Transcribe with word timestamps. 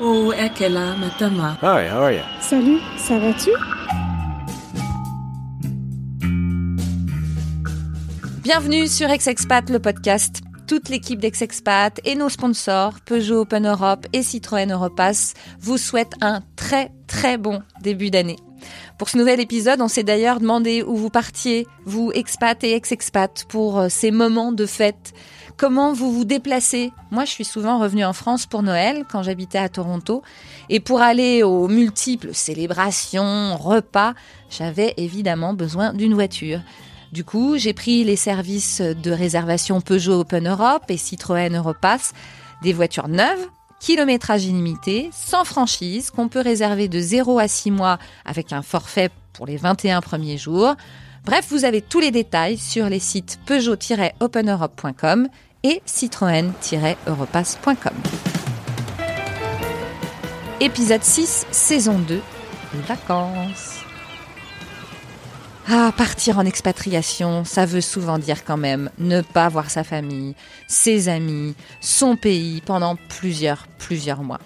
Oh, 0.00 0.32
Ekela, 0.32 0.94
Matama. 0.96 1.58
Hi, 1.60 1.88
how 1.88 2.04
are 2.04 2.12
you? 2.12 2.22
Salut, 2.40 2.78
ça 2.96 3.18
va-tu? 3.18 3.50
Bienvenue 8.44 8.86
sur 8.86 9.10
Ex-Expat, 9.10 9.68
le 9.70 9.80
podcast. 9.80 10.42
Toute 10.68 10.88
l'équipe 10.88 11.18
d'Ex-Expat 11.18 12.00
et 12.04 12.14
nos 12.14 12.28
sponsors, 12.28 13.00
Peugeot 13.00 13.40
Open 13.40 13.66
Europe 13.66 14.06
et 14.12 14.22
Citroën 14.22 14.70
Europass, 14.70 15.34
vous 15.58 15.78
souhaitent 15.78 16.14
un 16.20 16.42
très 16.54 16.92
très 17.08 17.36
bon 17.36 17.60
début 17.82 18.10
d'année. 18.10 18.36
Pour 18.98 19.08
ce 19.08 19.18
nouvel 19.18 19.40
épisode, 19.40 19.80
on 19.80 19.88
s'est 19.88 20.04
d'ailleurs 20.04 20.38
demandé 20.38 20.84
où 20.84 20.94
vous 20.94 21.10
partiez, 21.10 21.66
vous 21.84 22.12
expat 22.14 22.62
et 22.62 22.74
ex-expat, 22.74 23.46
pour 23.48 23.80
euh, 23.80 23.88
ces 23.88 24.12
moments 24.12 24.52
de 24.52 24.66
fête. 24.66 25.12
Comment 25.58 25.92
vous 25.92 26.12
vous 26.12 26.24
déplacez 26.24 26.92
Moi, 27.10 27.24
je 27.24 27.32
suis 27.32 27.44
souvent 27.44 27.80
revenue 27.80 28.04
en 28.04 28.12
France 28.12 28.46
pour 28.46 28.62
Noël, 28.62 29.04
quand 29.10 29.24
j'habitais 29.24 29.58
à 29.58 29.68
Toronto. 29.68 30.22
Et 30.68 30.78
pour 30.78 31.00
aller 31.00 31.42
aux 31.42 31.66
multiples 31.66 32.32
célébrations, 32.32 33.56
repas, 33.56 34.14
j'avais 34.50 34.94
évidemment 34.98 35.54
besoin 35.54 35.92
d'une 35.92 36.14
voiture. 36.14 36.60
Du 37.10 37.24
coup, 37.24 37.58
j'ai 37.58 37.72
pris 37.72 38.04
les 38.04 38.14
services 38.14 38.80
de 38.80 39.10
réservation 39.10 39.80
Peugeot 39.80 40.20
Open 40.20 40.46
Europe 40.46 40.84
et 40.90 40.96
Citroën 40.96 41.56
Europass, 41.56 42.12
des 42.62 42.72
voitures 42.72 43.08
neuves, 43.08 43.48
kilométrage 43.80 44.44
illimité, 44.44 45.10
sans 45.12 45.42
franchise, 45.42 46.12
qu'on 46.12 46.28
peut 46.28 46.38
réserver 46.40 46.86
de 46.86 47.00
0 47.00 47.36
à 47.40 47.48
6 47.48 47.72
mois 47.72 47.98
avec 48.24 48.52
un 48.52 48.62
forfait 48.62 49.10
pour 49.32 49.46
les 49.46 49.56
21 49.56 50.02
premiers 50.02 50.38
jours. 50.38 50.76
Bref, 51.24 51.46
vous 51.50 51.64
avez 51.64 51.82
tous 51.82 51.98
les 51.98 52.12
détails 52.12 52.58
sur 52.58 52.88
les 52.88 53.00
sites 53.00 53.40
peugeot-openeurope.com 53.44 55.28
et 55.64 55.82
citroën-europass.com. 55.86 57.94
Épisode 60.60 61.04
6, 61.04 61.46
saison 61.50 61.98
2, 61.98 62.20
les 62.74 62.80
vacances. 62.80 63.78
Ah, 65.70 65.92
partir 65.96 66.38
en 66.38 66.46
expatriation, 66.46 67.44
ça 67.44 67.66
veut 67.66 67.82
souvent 67.82 68.18
dire 68.18 68.44
quand 68.44 68.56
même 68.56 68.90
ne 68.98 69.20
pas 69.20 69.50
voir 69.50 69.70
sa 69.70 69.84
famille, 69.84 70.34
ses 70.66 71.08
amis, 71.08 71.54
son 71.80 72.16
pays 72.16 72.62
pendant 72.62 72.96
plusieurs, 72.96 73.66
plusieurs 73.78 74.22
mois. 74.22 74.40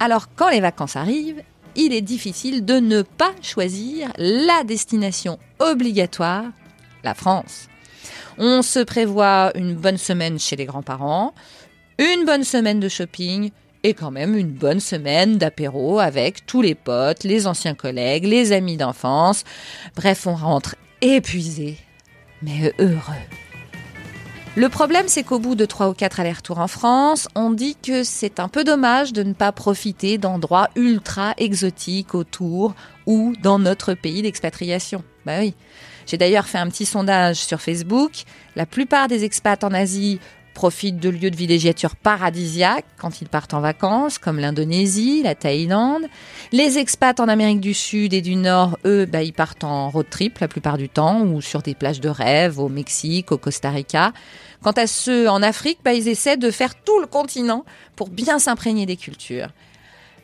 Alors 0.00 0.28
quand 0.34 0.48
les 0.48 0.60
vacances 0.60 0.96
arrivent, 0.96 1.42
il 1.76 1.92
est 1.92 2.00
difficile 2.00 2.64
de 2.64 2.74
ne 2.74 3.02
pas 3.02 3.32
choisir 3.42 4.10
la 4.16 4.64
destination 4.64 5.38
obligatoire, 5.58 6.44
la 7.02 7.14
France. 7.14 7.68
On 8.38 8.62
se 8.62 8.80
prévoit 8.80 9.52
une 9.54 9.74
bonne 9.74 9.98
semaine 9.98 10.38
chez 10.38 10.56
les 10.56 10.64
grands-parents, 10.64 11.34
une 11.98 12.24
bonne 12.24 12.44
semaine 12.44 12.80
de 12.80 12.88
shopping 12.88 13.50
et 13.84 13.94
quand 13.94 14.10
même 14.10 14.34
une 14.36 14.50
bonne 14.50 14.80
semaine 14.80 15.38
d'apéro 15.38 16.00
avec 16.00 16.46
tous 16.46 16.62
les 16.62 16.74
potes, 16.74 17.22
les 17.22 17.46
anciens 17.46 17.74
collègues, 17.74 18.24
les 18.24 18.52
amis 18.52 18.76
d'enfance. 18.76 19.44
Bref, 19.94 20.26
on 20.26 20.34
rentre 20.34 20.74
épuisé, 21.00 21.78
mais 22.42 22.72
heureux. 22.78 23.14
Le 24.56 24.68
problème, 24.68 25.08
c'est 25.08 25.24
qu'au 25.24 25.40
bout 25.40 25.56
de 25.56 25.64
trois 25.64 25.88
ou 25.88 25.94
quatre 25.94 26.20
allers-retours 26.20 26.60
en 26.60 26.68
France, 26.68 27.28
on 27.34 27.50
dit 27.50 27.76
que 27.76 28.04
c'est 28.04 28.38
un 28.38 28.48
peu 28.48 28.62
dommage 28.62 29.12
de 29.12 29.24
ne 29.24 29.32
pas 29.32 29.50
profiter 29.50 30.16
d'endroits 30.16 30.70
ultra 30.76 31.34
exotiques 31.38 32.14
autour 32.14 32.74
ou 33.04 33.34
dans 33.42 33.58
notre 33.58 33.94
pays 33.94 34.22
d'expatriation. 34.22 35.02
Bah 35.26 35.38
oui. 35.40 35.54
J'ai 36.06 36.16
d'ailleurs 36.16 36.46
fait 36.46 36.58
un 36.58 36.68
petit 36.68 36.86
sondage 36.86 37.36
sur 37.36 37.60
Facebook. 37.60 38.24
La 38.56 38.66
plupart 38.66 39.08
des 39.08 39.24
expats 39.24 39.62
en 39.64 39.72
Asie 39.72 40.20
profitent 40.54 41.00
de 41.00 41.10
lieux 41.10 41.30
de 41.30 41.36
villégiature 41.36 41.96
paradisiaques 41.96 42.86
quand 42.96 43.20
ils 43.20 43.28
partent 43.28 43.52
en 43.52 43.60
vacances, 43.60 44.18
comme 44.18 44.38
l'Indonésie, 44.38 45.22
la 45.22 45.34
Thaïlande. 45.34 46.04
Les 46.52 46.78
expats 46.78 47.18
en 47.20 47.28
Amérique 47.28 47.60
du 47.60 47.74
Sud 47.74 48.14
et 48.14 48.22
du 48.22 48.36
Nord, 48.36 48.78
eux, 48.86 49.04
bah, 49.04 49.22
ils 49.22 49.32
partent 49.32 49.64
en 49.64 49.90
road 49.90 50.06
trip 50.08 50.38
la 50.38 50.48
plupart 50.48 50.78
du 50.78 50.88
temps, 50.88 51.22
ou 51.22 51.42
sur 51.42 51.60
des 51.60 51.74
plages 51.74 52.00
de 52.00 52.08
rêve 52.08 52.58
au 52.58 52.68
Mexique, 52.68 53.32
au 53.32 53.38
Costa 53.38 53.70
Rica. 53.70 54.12
Quant 54.62 54.72
à 54.72 54.86
ceux 54.86 55.28
en 55.28 55.42
Afrique, 55.42 55.80
bah, 55.84 55.92
ils 55.92 56.08
essaient 56.08 56.36
de 56.36 56.50
faire 56.50 56.74
tout 56.74 57.00
le 57.00 57.06
continent 57.06 57.64
pour 57.96 58.08
bien 58.08 58.38
s'imprégner 58.38 58.86
des 58.86 58.96
cultures. 58.96 59.48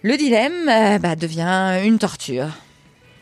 Le 0.02 0.16
dilemme 0.16 0.68
euh, 0.68 0.98
bah, 0.98 1.16
devient 1.16 1.82
une 1.84 1.98
torture. 1.98 2.48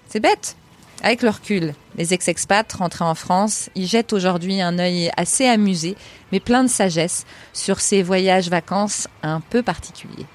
C'est 0.09 0.21
bête. 0.21 0.57
Avec 1.03 1.23
le 1.23 1.31
recul, 1.31 1.75
les 1.99 2.15
ex-expats 2.15 2.73
rentrés 2.73 3.05
en 3.05 3.17
France, 3.17 3.69
ils 3.75 3.87
jettent 3.87 4.13
aujourd'hui 4.13 4.63
un 4.63 4.79
œil 4.79 5.11
assez 5.17 5.47
amusé, 5.47 5.97
mais 6.31 6.39
plein 6.41 6.63
de 6.63 6.69
sagesse, 6.69 7.27
sur 7.53 7.81
ces 7.81 8.03
voyages 8.03 8.49
vacances 8.49 9.09
un 9.23 9.41
peu 9.41 9.63
particuliers. 9.63 10.27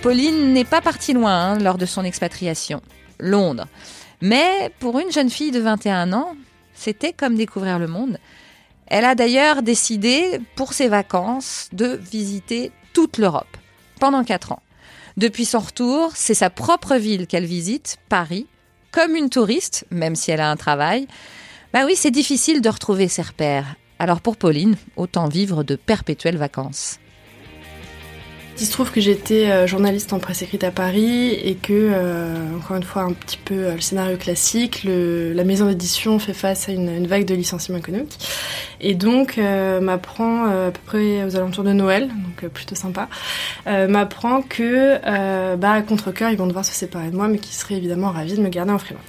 Pauline 0.00 0.52
n'est 0.52 0.64
pas 0.64 0.80
partie 0.80 1.12
loin 1.12 1.32
hein, 1.32 1.58
lors 1.58 1.78
de 1.78 1.86
son 1.86 2.04
expatriation, 2.04 2.82
Londres. 3.18 3.66
Mais 4.20 4.72
pour 4.78 4.98
une 4.98 5.10
jeune 5.12 5.30
fille 5.30 5.50
de 5.50 5.60
21 5.60 6.12
ans, 6.12 6.36
c'était 6.74 7.12
comme 7.12 7.34
découvrir 7.34 7.78
le 7.78 7.88
monde. 7.88 8.18
Elle 8.86 9.04
a 9.04 9.14
d'ailleurs 9.14 9.62
décidé, 9.62 10.40
pour 10.54 10.72
ses 10.72 10.88
vacances, 10.88 11.68
de 11.72 11.98
visiter 12.10 12.72
toute 12.92 13.18
l'Europe 13.18 13.56
pendant 13.98 14.22
4 14.24 14.52
ans. 14.52 14.62
Depuis 15.16 15.44
son 15.44 15.58
retour, 15.58 16.12
c'est 16.14 16.34
sa 16.34 16.50
propre 16.50 16.96
ville 16.96 17.26
qu'elle 17.26 17.44
visite, 17.44 17.98
Paris, 18.08 18.46
comme 18.92 19.14
une 19.14 19.30
touriste, 19.30 19.86
même 19.90 20.16
si 20.16 20.30
elle 20.30 20.40
a 20.40 20.50
un 20.50 20.56
travail. 20.56 21.06
Bah 21.72 21.84
oui, 21.86 21.94
c'est 21.96 22.10
difficile 22.10 22.60
de 22.60 22.68
retrouver 22.68 23.08
ses 23.08 23.22
repères. 23.22 23.76
Alors 23.98 24.20
pour 24.20 24.36
Pauline, 24.36 24.76
autant 24.96 25.28
vivre 25.28 25.64
de 25.64 25.76
perpétuelles 25.76 26.36
vacances. 26.36 26.98
Il 28.60 28.66
se 28.66 28.72
trouve 28.72 28.92
que 28.92 29.00
j'étais 29.00 29.50
euh, 29.50 29.66
journaliste 29.66 30.12
en 30.12 30.18
presse 30.18 30.42
écrite 30.42 30.62
à 30.62 30.70
Paris 30.70 31.30
et 31.30 31.54
que, 31.54 31.72
euh, 31.72 32.56
encore 32.56 32.76
une 32.76 32.82
fois, 32.82 33.02
un 33.02 33.12
petit 33.12 33.38
peu 33.38 33.54
euh, 33.54 33.74
le 33.74 33.80
scénario 33.80 34.16
classique, 34.16 34.84
le, 34.84 35.32
la 35.32 35.44
maison 35.44 35.66
d'édition 35.66 36.18
fait 36.18 36.34
face 36.34 36.68
à 36.68 36.72
une, 36.72 36.88
une, 36.88 37.06
vague 37.06 37.24
de 37.24 37.34
licenciements 37.34 37.78
économiques 37.78 38.18
et 38.80 38.94
donc 38.94 39.36
m'apprend 39.36 40.46
à 40.46 40.70
peu 40.72 40.80
près 40.84 41.24
aux 41.24 41.36
alentours 41.36 41.62
de 41.62 41.72
Noël, 41.72 42.08
donc 42.08 42.50
plutôt 42.50 42.74
sympa, 42.74 43.08
m'apprend 43.66 44.42
que, 44.42 44.98
bah, 45.56 45.72
à 45.72 45.82
contre-cœur, 45.82 46.30
ils 46.30 46.36
vont 46.36 46.48
devoir 46.48 46.64
se 46.64 46.72
séparer 46.72 47.10
de 47.10 47.16
moi, 47.16 47.28
mais 47.28 47.38
qu'ils 47.38 47.54
seraient 47.54 47.76
évidemment 47.76 48.10
ravis 48.10 48.34
de 48.34 48.42
me 48.42 48.48
garder 48.48 48.72
en 48.72 48.78
freelance. 48.78 49.04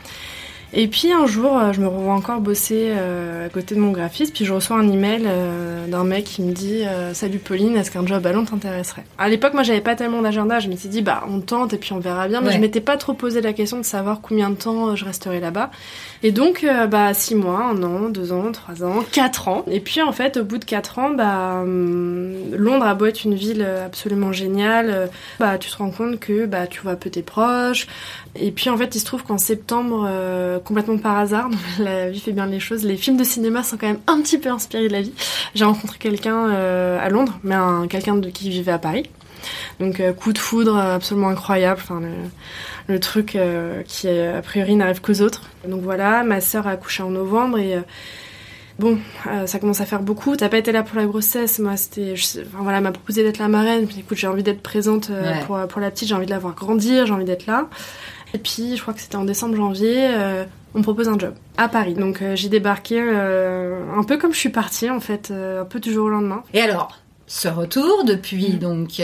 Et 0.75 0.87
puis 0.87 1.11
un 1.11 1.27
jour, 1.27 1.71
je 1.71 1.79
me 1.79 1.87
revois 1.87 2.13
encore 2.13 2.41
bosser 2.41 2.87
euh, 2.87 3.45
à 3.45 3.49
côté 3.49 3.75
de 3.75 3.79
mon 3.79 3.91
graphiste, 3.91 4.33
puis 4.33 4.43
je 4.43 4.51
reçois 4.51 4.75
un 4.75 4.91
email 4.91 5.21
euh, 5.27 5.85
d'un 5.85 6.03
mec 6.03 6.23
qui 6.23 6.41
me 6.41 6.51
dit 6.51 6.83
euh, 6.83 7.13
Salut 7.13 7.37
Pauline, 7.37 7.77
est-ce 7.77 7.91
qu'un 7.91 8.05
job 8.07 8.25
à 8.25 8.31
Londres 8.31 8.49
t'intéresserait? 8.49 9.03
À 9.19 9.29
l'époque, 9.29 9.53
moi 9.53 9.61
j'avais 9.61 9.81
pas 9.81 9.95
tellement 9.95 10.23
d'agenda, 10.23 10.59
je 10.59 10.69
m'étais 10.69 10.87
dit 10.87 11.03
Bah 11.03 11.25
on 11.29 11.41
tente 11.41 11.73
et 11.73 11.77
puis 11.77 11.93
on 11.93 11.99
verra 11.99 12.27
bien, 12.27 12.41
mais 12.41 12.47
ouais. 12.47 12.53
je 12.53 12.59
m'étais 12.59 12.81
pas 12.81 12.97
trop 12.97 13.13
posé 13.13 13.39
la 13.41 13.53
question 13.53 13.77
de 13.77 13.83
savoir 13.83 14.19
combien 14.19 14.49
de 14.49 14.55
temps 14.55 14.95
je 14.95 15.05
resterais 15.05 15.39
là-bas. 15.39 15.69
Et 16.23 16.31
donc, 16.31 16.65
bah 16.89 17.13
six 17.13 17.35
mois, 17.35 17.65
un 17.65 17.83
an, 17.83 18.09
deux 18.09 18.31
ans, 18.31 18.51
trois 18.51 18.83
ans, 18.83 19.03
quatre 19.11 19.47
ans. 19.47 19.63
Et 19.69 19.79
puis 19.79 20.01
en 20.01 20.11
fait, 20.11 20.37
au 20.37 20.43
bout 20.43 20.57
de 20.57 20.65
quatre 20.65 20.99
ans, 20.99 21.09
bah 21.09 21.59
hum, 21.61 22.33
Londres 22.55 22.85
a 22.85 22.95
beau 22.95 23.05
être 23.05 23.25
une 23.25 23.35
ville 23.35 23.61
absolument 23.85 24.31
géniale, 24.31 25.09
bah 25.39 25.57
tu 25.57 25.69
te 25.69 25.77
rends 25.77 25.91
compte 25.91 26.19
que 26.19 26.45
bah 26.45 26.67
tu 26.67 26.81
vois 26.81 26.95
peu 26.95 27.09
tes 27.09 27.23
proches. 27.23 27.87
Et 28.35 28.51
puis 28.51 28.69
en 28.69 28.77
fait, 28.77 28.95
il 28.95 28.99
se 28.99 29.05
trouve 29.05 29.23
qu'en 29.23 29.37
septembre 29.37 30.09
complètement 30.63 30.97
par 30.97 31.17
hasard, 31.17 31.49
la 31.79 32.09
vie 32.09 32.19
fait 32.19 32.31
bien 32.31 32.45
les 32.45 32.59
choses. 32.59 32.83
Les 32.83 32.97
films 32.97 33.17
de 33.17 33.23
cinéma 33.23 33.63
sont 33.63 33.77
quand 33.77 33.87
même 33.87 33.99
un 34.07 34.21
petit 34.21 34.37
peu 34.37 34.49
inspirés 34.49 34.87
de 34.87 34.93
la 34.93 35.01
vie. 35.01 35.13
J'ai 35.55 35.65
rencontré 35.65 35.97
quelqu'un 35.99 36.49
euh, 36.49 36.99
à 36.99 37.09
Londres, 37.09 37.37
mais 37.43 37.55
un, 37.55 37.87
quelqu'un 37.87 38.19
qui 38.21 38.49
vivait 38.49 38.71
à 38.71 38.79
Paris. 38.79 39.09
Donc 39.79 39.99
euh, 39.99 40.13
coup 40.13 40.33
de 40.33 40.37
foudre 40.37 40.77
absolument 40.77 41.29
incroyable, 41.29 41.79
enfin 41.83 41.99
le, 41.99 42.93
le 42.93 42.99
truc 42.99 43.35
euh, 43.35 43.81
qui 43.83 44.07
a 44.09 44.41
priori 44.41 44.75
n'arrive 44.75 45.01
qu'aux 45.01 45.21
autres. 45.21 45.41
Donc 45.67 45.81
voilà, 45.81 46.23
ma 46.23 46.41
sœur 46.41 46.67
a 46.67 46.71
accouché 46.71 47.03
en 47.03 47.09
novembre 47.09 47.59
et 47.59 47.77
bon, 48.79 48.97
euh, 49.27 49.47
ça 49.47 49.59
commence 49.59 49.81
à 49.81 49.85
faire 49.85 50.01
beaucoup. 50.01 50.35
T'as 50.35 50.49
pas 50.49 50.57
été 50.57 50.71
là 50.71 50.83
pour 50.83 50.97
la 50.97 51.05
grossesse, 51.05 51.59
moi 51.59 51.77
c'était, 51.77 52.13
enfin 52.13 52.63
voilà, 52.63 52.81
m'a 52.81 52.91
proposé 52.91 53.23
d'être 53.23 53.37
la 53.37 53.47
marraine. 53.47 53.87
Puis 53.87 53.99
écoute, 53.99 54.17
j'ai 54.17 54.27
envie 54.27 54.43
d'être 54.43 54.61
présente 54.61 55.09
euh, 55.09 55.33
ouais. 55.33 55.39
pour 55.45 55.59
pour 55.67 55.81
la 55.81 55.91
petite, 55.91 56.09
j'ai 56.09 56.15
envie 56.15 56.25
de 56.25 56.31
la 56.31 56.39
voir 56.39 56.55
grandir, 56.55 57.05
j'ai 57.05 57.13
envie 57.13 57.25
d'être 57.25 57.45
là. 57.45 57.67
Et 58.33 58.39
puis 58.39 58.75
je 58.75 58.81
crois 58.81 58.93
que 58.93 59.01
c'était 59.01 59.15
en 59.15 59.25
décembre 59.25 59.55
janvier. 59.55 60.07
Euh, 60.09 60.45
on 60.75 60.79
me 60.79 60.83
propose 60.83 61.07
un 61.07 61.19
job 61.19 61.35
à 61.57 61.69
Paris. 61.69 61.93
Donc 61.93 62.21
euh, 62.21 62.35
j'ai 62.35 62.49
débarqué 62.49 62.99
euh, 62.99 63.79
un 63.95 64.03
peu 64.03 64.17
comme 64.17 64.33
je 64.33 64.39
suis 64.39 64.49
partie 64.49 64.89
en 64.89 64.99
fait, 64.99 65.29
euh, 65.29 65.61
un 65.61 65.65
peu 65.65 65.79
du 65.79 65.93
jour 65.93 66.07
au 66.07 66.09
lendemain. 66.09 66.43
Et 66.53 66.61
alors, 66.61 66.97
ce 67.35 67.47
retour 67.47 68.03
depuis 68.05 68.49
donc 68.53 69.01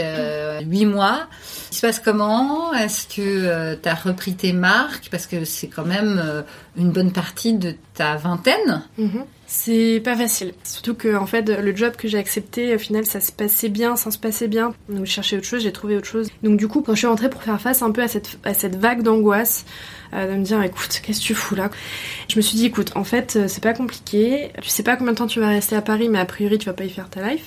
huit 0.62 0.86
mois, 0.86 1.26
il 1.72 1.76
se 1.76 1.80
passe 1.80 1.98
comment? 1.98 2.72
Est-ce 2.72 3.08
que 3.08 3.74
tu 3.74 3.88
as 3.88 3.94
repris 3.94 4.34
tes 4.34 4.52
marques? 4.52 5.08
Parce 5.10 5.26
que 5.26 5.44
c'est 5.44 5.66
quand 5.66 5.84
même 5.84 6.44
une 6.76 6.90
bonne 6.92 7.10
partie 7.12 7.54
de 7.54 7.74
ta 7.94 8.16
vingtaine. 8.16 8.82
Mm 8.98 9.06
-hmm. 9.06 9.24
C'est 9.52 10.00
pas 10.04 10.16
facile. 10.16 10.52
Surtout 10.62 10.94
que 10.94 11.16
en 11.16 11.26
fait, 11.26 11.48
le 11.48 11.74
job 11.74 11.92
que 11.96 12.06
j'ai 12.06 12.18
accepté, 12.18 12.72
au 12.76 12.78
final, 12.78 13.04
ça 13.04 13.20
se 13.20 13.32
passait 13.32 13.68
bien, 13.68 13.96
sans 13.96 14.12
se 14.12 14.18
passer 14.18 14.46
bien. 14.46 14.74
Donc 14.88 15.06
je 15.06 15.12
cherchais 15.16 15.36
autre 15.38 15.46
chose, 15.52 15.62
j'ai 15.62 15.72
trouvé 15.72 15.96
autre 15.96 16.06
chose. 16.14 16.28
Donc 16.44 16.56
du 16.56 16.68
coup, 16.68 16.82
quand 16.82 16.94
je 16.94 16.98
suis 16.98 17.08
rentrée 17.08 17.30
pour 17.30 17.42
faire 17.42 17.60
face 17.60 17.82
un 17.82 17.90
peu 17.90 18.02
à 18.02 18.08
cette, 18.14 18.38
à 18.44 18.54
cette 18.54 18.76
vague 18.76 19.02
d'angoisse, 19.02 19.64
euh, 20.14 20.32
de 20.32 20.38
me 20.38 20.44
dire, 20.44 20.62
écoute, 20.62 21.00
qu'est-ce 21.02 21.20
que 21.20 21.26
tu 21.26 21.34
fous 21.34 21.56
là? 21.56 21.68
Je 22.28 22.36
me 22.36 22.42
suis 22.42 22.56
dit, 22.60 22.66
écoute, 22.66 22.92
en 22.94 23.02
fait, 23.02 23.28
euh, 23.34 23.48
c'est 23.48 23.64
pas 23.68 23.74
compliqué. 23.74 24.52
Tu 24.62 24.68
sais 24.68 24.84
pas 24.84 24.94
combien 24.96 25.14
de 25.14 25.18
temps 25.18 25.26
tu 25.34 25.40
vas 25.40 25.48
rester 25.48 25.74
à 25.74 25.82
Paris, 25.82 26.08
mais 26.08 26.20
a 26.20 26.28
priori, 26.34 26.56
tu 26.58 26.66
vas 26.66 26.78
pas 26.80 26.84
y 26.84 26.90
faire 26.90 27.10
ta 27.10 27.20
life. 27.28 27.46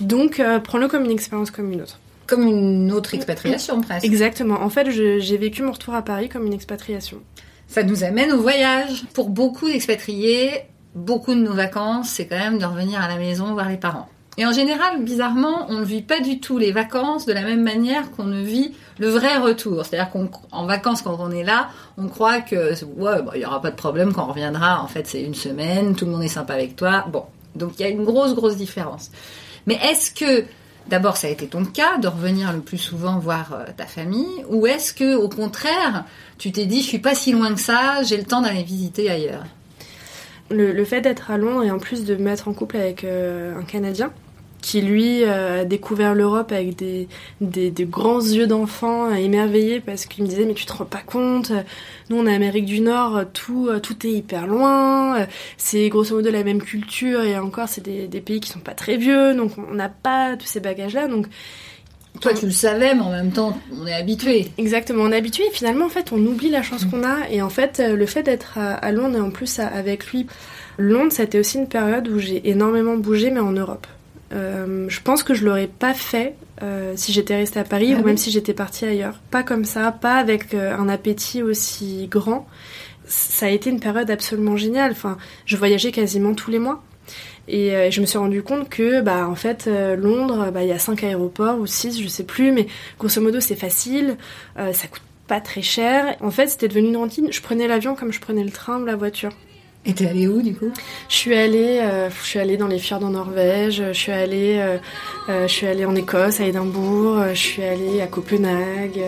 Donc 0.00 0.40
euh, 0.40 0.58
prends-le 0.58 0.88
comme 0.88 1.04
une 1.04 1.10
expérience 1.10 1.50
comme 1.50 1.72
une 1.72 1.82
autre. 1.82 1.98
Comme 2.26 2.46
une 2.46 2.92
autre 2.92 3.14
expatriation 3.14 3.80
presque. 3.80 4.04
Exactement. 4.04 4.62
En 4.62 4.70
fait, 4.70 4.90
j'ai 4.90 5.36
vécu 5.36 5.62
mon 5.62 5.72
retour 5.72 5.94
à 5.94 6.02
Paris 6.02 6.28
comme 6.28 6.46
une 6.46 6.52
expatriation. 6.52 7.18
Ça 7.66 7.82
nous 7.82 8.04
amène 8.04 8.32
au 8.32 8.40
voyage. 8.40 9.04
Pour 9.14 9.30
beaucoup 9.30 9.66
d'expatriés, 9.66 10.50
beaucoup 10.94 11.34
de 11.34 11.40
nos 11.40 11.54
vacances, 11.54 12.08
c'est 12.08 12.26
quand 12.26 12.38
même 12.38 12.58
de 12.58 12.64
revenir 12.64 13.00
à 13.00 13.08
la 13.08 13.16
maison 13.16 13.52
voir 13.52 13.68
les 13.68 13.76
parents. 13.76 14.08
Et 14.38 14.46
en 14.46 14.52
général, 14.52 15.02
bizarrement, 15.02 15.66
on 15.68 15.80
ne 15.80 15.84
vit 15.84 16.02
pas 16.02 16.20
du 16.20 16.40
tout 16.40 16.56
les 16.56 16.72
vacances 16.72 17.26
de 17.26 17.32
la 17.32 17.42
même 17.42 17.62
manière 17.62 18.10
qu'on 18.12 18.24
ne 18.24 18.40
vit 18.40 18.74
le 18.98 19.08
vrai 19.08 19.36
retour. 19.36 19.84
C'est-à-dire 19.84 20.10
qu'en 20.10 20.66
vacances, 20.66 21.02
quand 21.02 21.16
on 21.18 21.30
est 21.30 21.44
là, 21.44 21.68
on 21.98 22.08
croit 22.08 22.40
que 22.40 22.72
ouais, 22.84 23.22
bah, 23.22 23.32
il 23.34 23.42
y 23.42 23.44
aura 23.44 23.60
pas 23.60 23.70
de 23.70 23.76
problème 23.76 24.12
quand 24.12 24.24
on 24.24 24.28
reviendra. 24.30 24.82
En 24.82 24.86
fait, 24.86 25.06
c'est 25.06 25.22
une 25.22 25.34
semaine, 25.34 25.94
tout 25.94 26.06
le 26.06 26.12
monde 26.12 26.22
est 26.22 26.28
sympa 26.28 26.54
avec 26.54 26.76
toi. 26.76 27.04
Bon, 27.12 27.24
donc 27.54 27.72
il 27.78 27.82
y 27.82 27.84
a 27.84 27.88
une 27.88 28.04
grosse, 28.04 28.34
grosse 28.34 28.56
différence. 28.56 29.10
Mais 29.66 29.78
est-ce 29.82 30.10
que 30.10 30.46
D'abord, 30.88 31.16
ça 31.16 31.28
a 31.28 31.30
été 31.30 31.46
ton 31.46 31.64
cas 31.64 31.98
de 31.98 32.08
revenir 32.08 32.52
le 32.52 32.60
plus 32.60 32.78
souvent 32.78 33.18
voir 33.20 33.52
euh, 33.52 33.64
ta 33.76 33.86
famille, 33.86 34.44
ou 34.48 34.66
est-ce 34.66 34.92
que, 34.92 35.14
au 35.14 35.28
contraire, 35.28 36.04
tu 36.36 36.50
t'es 36.50 36.66
dit, 36.66 36.80
je 36.80 36.86
suis 36.86 36.98
pas 36.98 37.14
si 37.14 37.30
loin 37.30 37.54
que 37.54 37.60
ça, 37.60 38.02
j'ai 38.02 38.16
le 38.16 38.24
temps 38.24 38.40
d'aller 38.40 38.64
visiter 38.64 39.08
ailleurs? 39.08 39.44
Le, 40.50 40.84
fait 40.84 41.00
d'être 41.00 41.30
à 41.30 41.38
Londres 41.38 41.62
et 41.62 41.70
en 41.70 41.78
plus 41.78 42.04
de 42.04 42.16
me 42.16 42.24
mettre 42.24 42.48
en 42.48 42.52
couple 42.52 42.76
avec 42.76 43.04
euh, 43.04 43.56
un 43.56 43.62
Canadien 43.62 44.10
qui 44.60 44.80
lui 44.80 45.24
euh, 45.24 45.62
a 45.62 45.64
découvert 45.64 46.14
l'Europe 46.14 46.52
avec 46.52 46.76
des, 46.76 47.08
des, 47.40 47.72
grands 47.84 48.20
yeux 48.20 48.46
d'enfant 48.46 49.12
émerveillés 49.14 49.80
parce 49.80 50.06
qu'il 50.06 50.24
me 50.24 50.28
disait 50.28 50.44
mais 50.44 50.54
tu 50.54 50.66
te 50.66 50.72
rends 50.72 50.84
pas 50.84 51.02
compte 51.04 51.52
nous 52.08 52.16
on 52.16 52.26
est 52.26 52.34
Amérique 52.34 52.66
du 52.66 52.80
Nord 52.80 53.24
tout 53.32 53.70
tout 53.82 54.06
est 54.06 54.12
hyper 54.12 54.46
loin 54.46 55.26
c'est 55.56 55.88
grosso 55.88 56.14
modo 56.14 56.30
la 56.30 56.44
même 56.44 56.62
culture 56.62 57.22
et 57.22 57.38
encore 57.38 57.68
c'est 57.68 57.82
des, 57.82 58.06
des 58.06 58.20
pays 58.20 58.40
qui 58.40 58.50
sont 58.50 58.60
pas 58.60 58.74
très 58.74 58.96
vieux 58.96 59.34
donc 59.34 59.52
on 59.58 59.74
n'a 59.74 59.88
pas 59.88 60.36
tous 60.36 60.46
ces 60.46 60.60
bagages 60.60 60.94
là 60.94 61.08
donc 61.08 61.26
toi, 62.20 62.34
tu 62.34 62.46
le 62.46 62.52
savais, 62.52 62.94
mais 62.94 63.00
en 63.00 63.10
même 63.10 63.30
temps, 63.30 63.58
on 63.80 63.86
est 63.86 63.94
habitué. 63.94 64.48
Exactement, 64.58 65.04
on 65.04 65.12
est 65.12 65.16
habitué. 65.16 65.44
Et 65.46 65.50
finalement, 65.50 65.86
en 65.86 65.88
fait, 65.88 66.12
on 66.12 66.18
oublie 66.18 66.50
la 66.50 66.62
chance 66.62 66.84
qu'on 66.84 67.02
a. 67.02 67.28
Et 67.30 67.40
en 67.40 67.48
fait, 67.48 67.80
euh, 67.80 67.96
le 67.96 68.04
fait 68.04 68.22
d'être 68.22 68.58
à, 68.58 68.92
Londres 68.92 69.16
et 69.16 69.20
en 69.20 69.30
plus 69.30 69.58
avec 69.58 70.06
lui, 70.08 70.26
Londres, 70.76 71.12
c'était 71.12 71.38
aussi 71.38 71.58
une 71.58 71.68
période 71.68 72.08
où 72.08 72.18
j'ai 72.18 72.50
énormément 72.50 72.96
bougé, 72.96 73.30
mais 73.30 73.40
en 73.40 73.52
Europe. 73.52 73.86
Euh, 74.32 74.86
je 74.88 75.00
pense 75.00 75.22
que 75.22 75.34
je 75.34 75.44
l'aurais 75.44 75.66
pas 75.66 75.94
fait 75.94 76.34
euh, 76.62 76.92
si 76.96 77.12
j'étais 77.12 77.36
restée 77.36 77.58
à 77.58 77.64
Paris 77.64 77.94
ah 77.96 78.00
ou 78.00 78.04
même 78.04 78.16
si 78.16 78.30
j'étais 78.30 78.54
partie 78.54 78.84
ailleurs. 78.84 79.20
Pas 79.30 79.42
comme 79.42 79.64
ça, 79.64 79.90
pas 79.92 80.16
avec 80.16 80.54
un 80.54 80.88
appétit 80.88 81.42
aussi 81.42 82.06
grand. 82.10 82.46
Ça 83.06 83.46
a 83.46 83.48
été 83.48 83.70
une 83.70 83.80
période 83.80 84.10
absolument 84.10 84.56
géniale. 84.56 84.92
Enfin, 84.92 85.18
je 85.46 85.56
voyageais 85.56 85.90
quasiment 85.90 86.34
tous 86.34 86.50
les 86.50 86.60
mois. 86.60 86.82
Et 87.48 87.74
euh, 87.74 87.90
je 87.90 88.00
me 88.00 88.06
suis 88.06 88.18
rendu 88.18 88.42
compte 88.42 88.68
que, 88.68 89.00
bah, 89.00 89.28
en 89.28 89.34
fait, 89.34 89.64
euh, 89.66 89.96
Londres, 89.96 90.50
bah, 90.52 90.62
il 90.62 90.68
y 90.68 90.72
a 90.72 90.78
cinq 90.78 91.02
aéroports 91.02 91.58
ou 91.58 91.66
six, 91.66 92.00
je 92.00 92.08
sais 92.08 92.22
plus, 92.24 92.52
mais 92.52 92.66
grosso 92.98 93.20
modo, 93.20 93.40
c'est 93.40 93.56
facile, 93.56 94.16
euh, 94.58 94.72
ça 94.72 94.86
coûte 94.86 95.02
pas 95.26 95.40
très 95.40 95.62
cher. 95.62 96.16
En 96.20 96.30
fait, 96.30 96.46
c'était 96.48 96.68
devenu 96.68 96.88
une 96.88 96.96
routine. 96.96 97.28
Je 97.32 97.40
prenais 97.40 97.66
l'avion 97.66 97.94
comme 97.96 98.12
je 98.12 98.20
prenais 98.20 98.44
le 98.44 98.50
train 98.50 98.80
ou 98.80 98.84
la 98.84 98.96
voiture. 98.96 99.30
Et 99.86 99.94
t'es 99.94 100.06
allée 100.06 100.28
où 100.28 100.42
du 100.42 100.54
coup? 100.54 100.70
Je 101.08 101.14
suis 101.14 101.34
allée, 101.34 101.80
je 102.10 102.26
suis 102.26 102.38
allée 102.38 102.58
dans 102.58 102.66
les 102.66 102.78
fjords 102.78 103.02
en 103.02 103.10
Norvège. 103.10 103.82
Je 103.88 103.92
suis 103.92 104.12
allée, 104.12 104.76
je 105.28 105.46
suis 105.46 105.66
allée 105.66 105.86
en 105.86 105.94
Écosse, 105.94 106.38
à 106.40 106.44
Édimbourg. 106.44 107.24
je 107.30 107.38
suis 107.38 107.62
allée 107.64 108.02
à 108.02 108.06
Copenhague. 108.06 109.00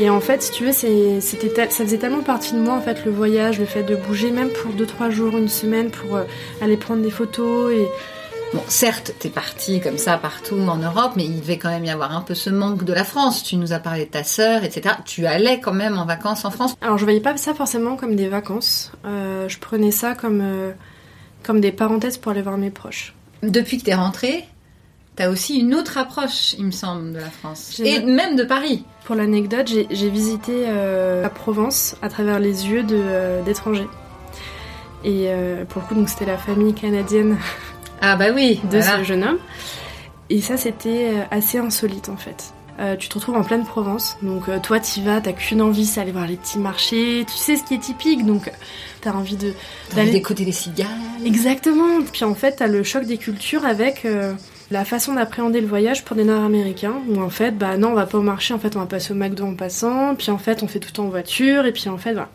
Et 0.00 0.08
en 0.08 0.20
fait, 0.20 0.42
si 0.42 0.52
tu 0.52 0.64
veux, 0.64 0.72
c'était, 0.72 1.70
ça 1.70 1.84
faisait 1.84 1.98
tellement 1.98 2.22
partie 2.22 2.52
de 2.54 2.60
moi, 2.60 2.74
en 2.74 2.80
fait, 2.80 3.04
le 3.04 3.10
voyage, 3.10 3.58
le 3.58 3.64
fait 3.64 3.82
de 3.82 3.96
bouger, 3.96 4.30
même 4.30 4.50
pour 4.50 4.72
2-3 4.72 5.10
jours, 5.10 5.36
une 5.36 5.48
semaine, 5.48 5.90
pour 5.90 6.16
euh, 6.16 6.22
aller 6.60 6.76
prendre 6.76 7.02
des 7.02 7.10
photos. 7.10 7.72
Et... 7.72 7.88
Bon, 8.54 8.62
certes, 8.66 9.12
t'es 9.18 9.28
partie 9.28 9.78
comme 9.80 9.98
ça 9.98 10.16
partout 10.16 10.58
en 10.58 10.78
Europe, 10.78 11.12
mais 11.16 11.24
il 11.26 11.40
devait 11.40 11.58
quand 11.58 11.68
même 11.68 11.84
y 11.84 11.90
avoir 11.90 12.16
un 12.16 12.22
peu 12.22 12.34
ce 12.34 12.48
manque 12.48 12.82
de 12.82 12.94
la 12.94 13.04
France. 13.04 13.42
Tu 13.42 13.56
nous 13.56 13.74
as 13.74 13.78
parlé 13.78 14.06
de 14.06 14.10
ta 14.10 14.24
sœur, 14.24 14.64
etc. 14.64 14.94
Tu 15.04 15.26
allais 15.26 15.60
quand 15.60 15.74
même 15.74 15.98
en 15.98 16.06
vacances 16.06 16.46
en 16.46 16.50
France 16.50 16.74
Alors, 16.80 16.96
je 16.96 17.04
voyais 17.04 17.20
pas 17.20 17.36
ça 17.36 17.52
forcément 17.52 17.96
comme 17.96 18.16
des 18.16 18.28
vacances. 18.28 18.92
Euh, 19.04 19.48
je 19.50 19.58
prenais 19.58 19.90
ça 19.90 20.14
comme, 20.14 20.40
euh, 20.42 20.72
comme 21.42 21.60
des 21.60 21.72
parenthèses 21.72 22.16
pour 22.16 22.32
aller 22.32 22.40
voir 22.40 22.56
mes 22.56 22.70
proches. 22.70 23.14
Depuis 23.42 23.76
que 23.76 23.84
t'es 23.84 23.94
rentrée, 23.94 24.46
t'as 25.16 25.28
aussi 25.28 25.58
une 25.58 25.74
autre 25.74 25.98
approche, 25.98 26.54
il 26.54 26.64
me 26.64 26.70
semble, 26.70 27.12
de 27.12 27.18
la 27.18 27.30
France. 27.30 27.78
Et 27.84 28.00
même 28.00 28.34
de 28.34 28.44
Paris. 28.44 28.82
Pour 29.04 29.14
l'anecdote, 29.14 29.68
j'ai 29.68 30.08
visité 30.08 30.64
euh, 30.68 31.20
la 31.20 31.28
Provence 31.28 31.96
à 32.00 32.08
travers 32.08 32.38
les 32.40 32.66
yeux 32.66 32.82
d'étrangers. 33.44 33.88
et 35.04 35.28
pour 35.68 35.82
le 35.82 35.88
coup, 35.88 35.94
donc 35.94 36.08
c'était 36.08 36.26
la 36.26 36.38
famille 36.38 36.72
canadienne. 36.72 37.36
Ah 38.00 38.16
bah 38.16 38.26
oui. 38.34 38.60
De 38.70 38.80
ce 38.80 39.04
jeune 39.04 39.24
homme. 39.24 39.38
Et 40.30 40.40
ça, 40.40 40.56
c'était 40.56 41.10
assez 41.30 41.58
insolite 41.58 42.08
en 42.08 42.16
fait. 42.16 42.52
tu 42.98 43.08
te 43.08 43.14
retrouves 43.14 43.36
en 43.36 43.44
pleine 43.44 43.64
Provence, 43.64 44.16
donc 44.22 44.44
toi 44.62 44.78
t'y 44.78 45.02
vas, 45.02 45.20
t'as 45.20 45.32
qu'une 45.32 45.62
envie, 45.62 45.86
c'est 45.86 46.00
aller 46.00 46.12
voir 46.12 46.26
les 46.26 46.36
petits 46.36 46.58
marchés, 46.58 47.24
tu 47.26 47.36
sais 47.36 47.56
ce 47.56 47.64
qui 47.64 47.74
est 47.74 47.78
typique, 47.78 48.26
donc 48.26 48.52
t'as 49.00 49.12
envie 49.12 49.36
de 49.36 49.52
d'aller 49.94 50.10
d'écouter 50.10 50.44
les 50.44 50.52
cigales. 50.52 50.88
Exactement. 51.24 52.02
Puis 52.12 52.24
en 52.24 52.34
fait, 52.34 52.56
t'as 52.56 52.66
le 52.66 52.82
choc 52.82 53.04
des 53.04 53.16
cultures 53.16 53.64
avec 53.64 54.06
la 54.70 54.84
façon 54.84 55.14
d'appréhender 55.14 55.60
le 55.60 55.66
voyage 55.66 56.04
pour 56.04 56.14
des 56.14 56.24
Nord-Américains, 56.24 56.96
où 57.08 57.20
en 57.22 57.30
fait, 57.30 57.52
bah 57.52 57.76
non, 57.78 57.92
on 57.92 57.94
va 57.94 58.06
pas 58.06 58.18
au 58.18 58.22
marché, 58.22 58.52
en 58.52 58.58
fait, 58.58 58.76
on 58.76 58.80
va 58.80 58.86
passer 58.86 59.12
au 59.12 59.16
McDo 59.16 59.44
en 59.44 59.54
passant, 59.54 60.14
puis 60.14 60.30
en 60.30 60.38
fait, 60.38 60.62
on 60.62 60.68
fait 60.68 60.80
tout 60.80 61.00
en 61.00 61.08
voiture, 61.08 61.64
et 61.64 61.72
puis 61.72 61.88
en 61.88 61.96
fait, 61.96 62.12
voilà. 62.12 62.28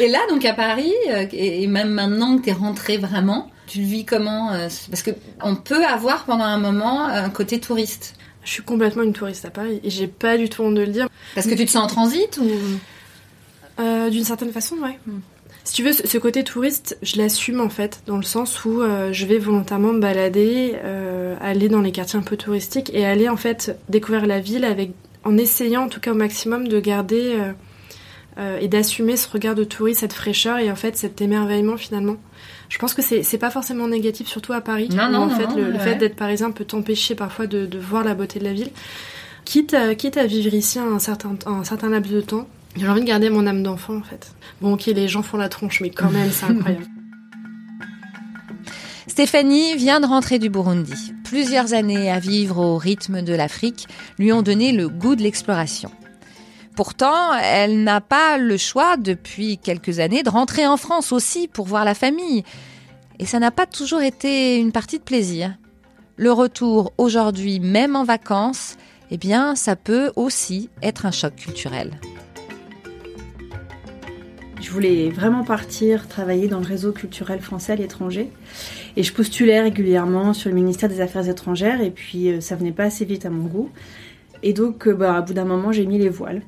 Et 0.00 0.08
là, 0.08 0.20
donc 0.30 0.44
à 0.44 0.54
Paris, 0.54 0.92
euh, 1.10 1.26
et 1.32 1.66
même 1.66 1.90
maintenant 1.90 2.38
que 2.38 2.44
t'es 2.44 2.52
rentré 2.52 2.98
vraiment, 2.98 3.50
tu 3.72 3.80
le 3.80 3.86
vis 3.86 4.04
comment 4.04 4.52
euh, 4.52 4.68
Parce 4.90 5.02
que 5.02 5.12
on 5.40 5.56
peut 5.56 5.84
avoir 5.84 6.24
pendant 6.24 6.44
un 6.44 6.58
moment 6.58 7.06
un 7.06 7.30
côté 7.30 7.58
touriste. 7.58 8.14
Je 8.44 8.50
suis 8.50 8.62
complètement 8.62 9.02
une 9.02 9.14
touriste 9.14 9.46
à 9.46 9.50
Paris, 9.50 9.80
et 9.82 9.88
j'ai 9.88 10.08
pas 10.08 10.36
du 10.36 10.50
tout 10.50 10.62
honte 10.62 10.74
de 10.74 10.82
le 10.82 10.88
dire. 10.88 11.08
Parce 11.34 11.46
que 11.46 11.54
tu 11.54 11.64
te 11.64 11.70
sens 11.70 11.84
en 11.84 11.86
transit 11.86 12.38
ou? 12.38 12.50
Euh, 13.80 14.10
D'une 14.10 14.24
certaine 14.24 14.52
façon, 14.52 14.76
ouais. 14.76 14.98
Hmm. 15.06 15.20
Si 15.64 15.74
tu 15.74 15.84
veux, 15.84 15.92
ce 15.92 16.18
côté 16.18 16.44
touriste, 16.44 16.98
je 17.02 17.16
l'assume 17.16 17.60
en 17.60 17.70
fait, 17.70 18.02
dans 18.06 18.16
le 18.16 18.24
sens 18.24 18.64
où 18.64 18.82
euh, 18.82 19.12
je 19.12 19.24
vais 19.26 19.38
volontairement 19.38 19.92
me 19.92 20.00
balader, 20.00 20.74
euh, 20.84 21.36
aller 21.40 21.68
dans 21.68 21.80
les 21.80 21.92
quartiers 21.92 22.18
un 22.18 22.22
peu 22.22 22.36
touristiques 22.36 22.90
et 22.92 23.06
aller 23.06 23.28
en 23.28 23.36
fait 23.36 23.78
découvrir 23.88 24.26
la 24.26 24.40
ville 24.40 24.64
avec, 24.64 24.90
en 25.24 25.38
essayant 25.38 25.84
en 25.84 25.88
tout 25.88 26.00
cas 26.00 26.10
au 26.10 26.16
maximum 26.16 26.68
de 26.68 26.80
garder 26.80 27.38
et 28.60 28.66
d'assumer 28.66 29.16
ce 29.16 29.28
regard 29.28 29.54
de 29.54 29.62
touriste, 29.62 30.00
cette 30.00 30.14
fraîcheur 30.14 30.58
et 30.58 30.70
en 30.70 30.74
fait 30.74 30.96
cet 30.96 31.20
émerveillement 31.20 31.76
finalement. 31.76 32.16
Je 32.72 32.78
pense 32.78 32.94
que 32.94 33.02
c'est 33.02 33.38
pas 33.38 33.50
forcément 33.50 33.86
négatif, 33.86 34.28
surtout 34.28 34.54
à 34.54 34.62
Paris. 34.62 34.88
Non, 34.88 35.10
non, 35.10 35.24
en 35.24 35.28
fait, 35.28 35.54
le, 35.54 35.78
fait 35.78 35.96
d'être 35.96 36.16
parisien 36.16 36.50
peut 36.50 36.64
t'empêcher 36.64 37.14
parfois 37.14 37.46
de, 37.46 37.66
de, 37.66 37.78
voir 37.78 38.02
la 38.02 38.14
beauté 38.14 38.38
de 38.38 38.44
la 38.44 38.54
ville. 38.54 38.70
Quitte, 39.44 39.76
quitte 39.98 40.16
à 40.16 40.24
vivre 40.24 40.54
ici 40.54 40.78
un 40.78 40.98
certain, 40.98 41.36
un 41.44 41.64
certain 41.64 41.90
laps 41.90 42.10
de 42.10 42.22
temps, 42.22 42.46
j'ai 42.74 42.88
envie 42.88 43.02
de 43.02 43.06
garder 43.06 43.28
mon 43.28 43.46
âme 43.46 43.62
d'enfant 43.62 43.96
en 43.96 44.02
fait. 44.02 44.32
Bon 44.62 44.72
ok 44.72 44.86
les 44.86 45.06
gens 45.06 45.22
font 45.22 45.36
la 45.36 45.50
tronche 45.50 45.82
mais 45.82 45.90
quand 45.90 46.10
même 46.10 46.30
c'est 46.30 46.46
incroyable. 46.46 46.86
Stéphanie 49.06 49.76
vient 49.76 50.00
de 50.00 50.06
rentrer 50.06 50.38
du 50.38 50.48
Burundi. 50.48 51.12
Plusieurs 51.24 51.74
années 51.74 52.10
à 52.10 52.18
vivre 52.18 52.58
au 52.58 52.78
rythme 52.78 53.20
de 53.20 53.34
l'Afrique 53.34 53.86
lui 54.18 54.32
ont 54.32 54.40
donné 54.40 54.72
le 54.72 54.88
goût 54.88 55.16
de 55.16 55.22
l'exploration. 55.22 55.90
Pourtant, 56.76 57.34
elle 57.34 57.82
n'a 57.82 58.00
pas 58.00 58.38
le 58.38 58.56
choix 58.56 58.96
depuis 58.96 59.58
quelques 59.58 59.98
années 59.98 60.22
de 60.22 60.30
rentrer 60.30 60.66
en 60.66 60.78
France 60.78 61.12
aussi 61.12 61.46
pour 61.46 61.66
voir 61.66 61.84
la 61.84 61.94
famille. 61.94 62.44
Et 63.18 63.26
ça 63.26 63.38
n'a 63.38 63.50
pas 63.50 63.66
toujours 63.66 64.02
été 64.02 64.58
une 64.58 64.72
partie 64.72 64.98
de 64.98 65.04
plaisir. 65.04 65.54
Le 66.16 66.32
retour 66.32 66.92
aujourd'hui, 66.98 67.60
même 67.60 67.96
en 67.96 68.04
vacances, 68.04 68.76
eh 69.10 69.16
bien, 69.16 69.54
ça 69.54 69.76
peut 69.76 70.12
aussi 70.16 70.70
être 70.82 71.06
un 71.06 71.10
choc 71.10 71.34
culturel. 71.36 71.98
Je 74.60 74.70
voulais 74.70 75.10
vraiment 75.10 75.42
partir 75.42 76.06
travailler 76.08 76.48
dans 76.48 76.60
le 76.60 76.66
réseau 76.66 76.92
culturel 76.92 77.40
français 77.40 77.72
à 77.72 77.76
l'étranger. 77.76 78.30
Et 78.96 79.02
je 79.02 79.12
postulais 79.12 79.60
régulièrement 79.60 80.32
sur 80.34 80.50
le 80.50 80.54
ministère 80.54 80.88
des 80.88 81.00
Affaires 81.00 81.28
étrangères 81.28 81.80
et 81.80 81.90
puis 81.90 82.30
euh, 82.30 82.40
ça 82.40 82.56
venait 82.56 82.72
pas 82.72 82.84
assez 82.84 83.04
vite 83.04 83.26
à 83.26 83.30
mon 83.30 83.44
goût. 83.44 83.70
Et 84.42 84.52
donc, 84.52 84.86
euh, 84.86 84.94
bah, 84.94 85.16
à 85.16 85.20
bout 85.20 85.34
d'un 85.34 85.44
moment, 85.44 85.72
j'ai 85.72 85.84
mis 85.84 85.98
les 85.98 86.08
voiles. 86.08 86.42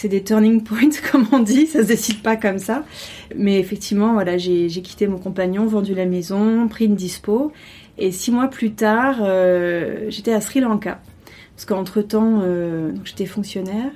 C'est 0.00 0.08
des 0.08 0.24
turning 0.24 0.62
points, 0.62 0.88
comme 1.12 1.26
on 1.30 1.40
dit, 1.40 1.66
ça 1.66 1.82
se 1.82 1.88
décide 1.88 2.22
pas 2.22 2.34
comme 2.34 2.58
ça. 2.58 2.86
Mais 3.36 3.60
effectivement, 3.60 4.14
voilà, 4.14 4.38
j'ai 4.38 4.68
quitté 4.68 5.06
mon 5.06 5.18
compagnon, 5.18 5.66
vendu 5.66 5.94
la 5.94 6.06
maison, 6.06 6.68
pris 6.68 6.86
une 6.86 6.94
dispo. 6.94 7.52
Et 7.98 8.10
six 8.10 8.30
mois 8.30 8.48
plus 8.48 8.72
tard, 8.72 9.18
euh, 9.20 10.06
j'étais 10.08 10.32
à 10.32 10.40
Sri 10.40 10.60
Lanka. 10.60 11.02
parce 11.54 11.66
qu'entre-temps, 11.66 12.40
euh, 12.42 12.92
j'étais 13.04 13.26
fonctionnaire, 13.26 13.90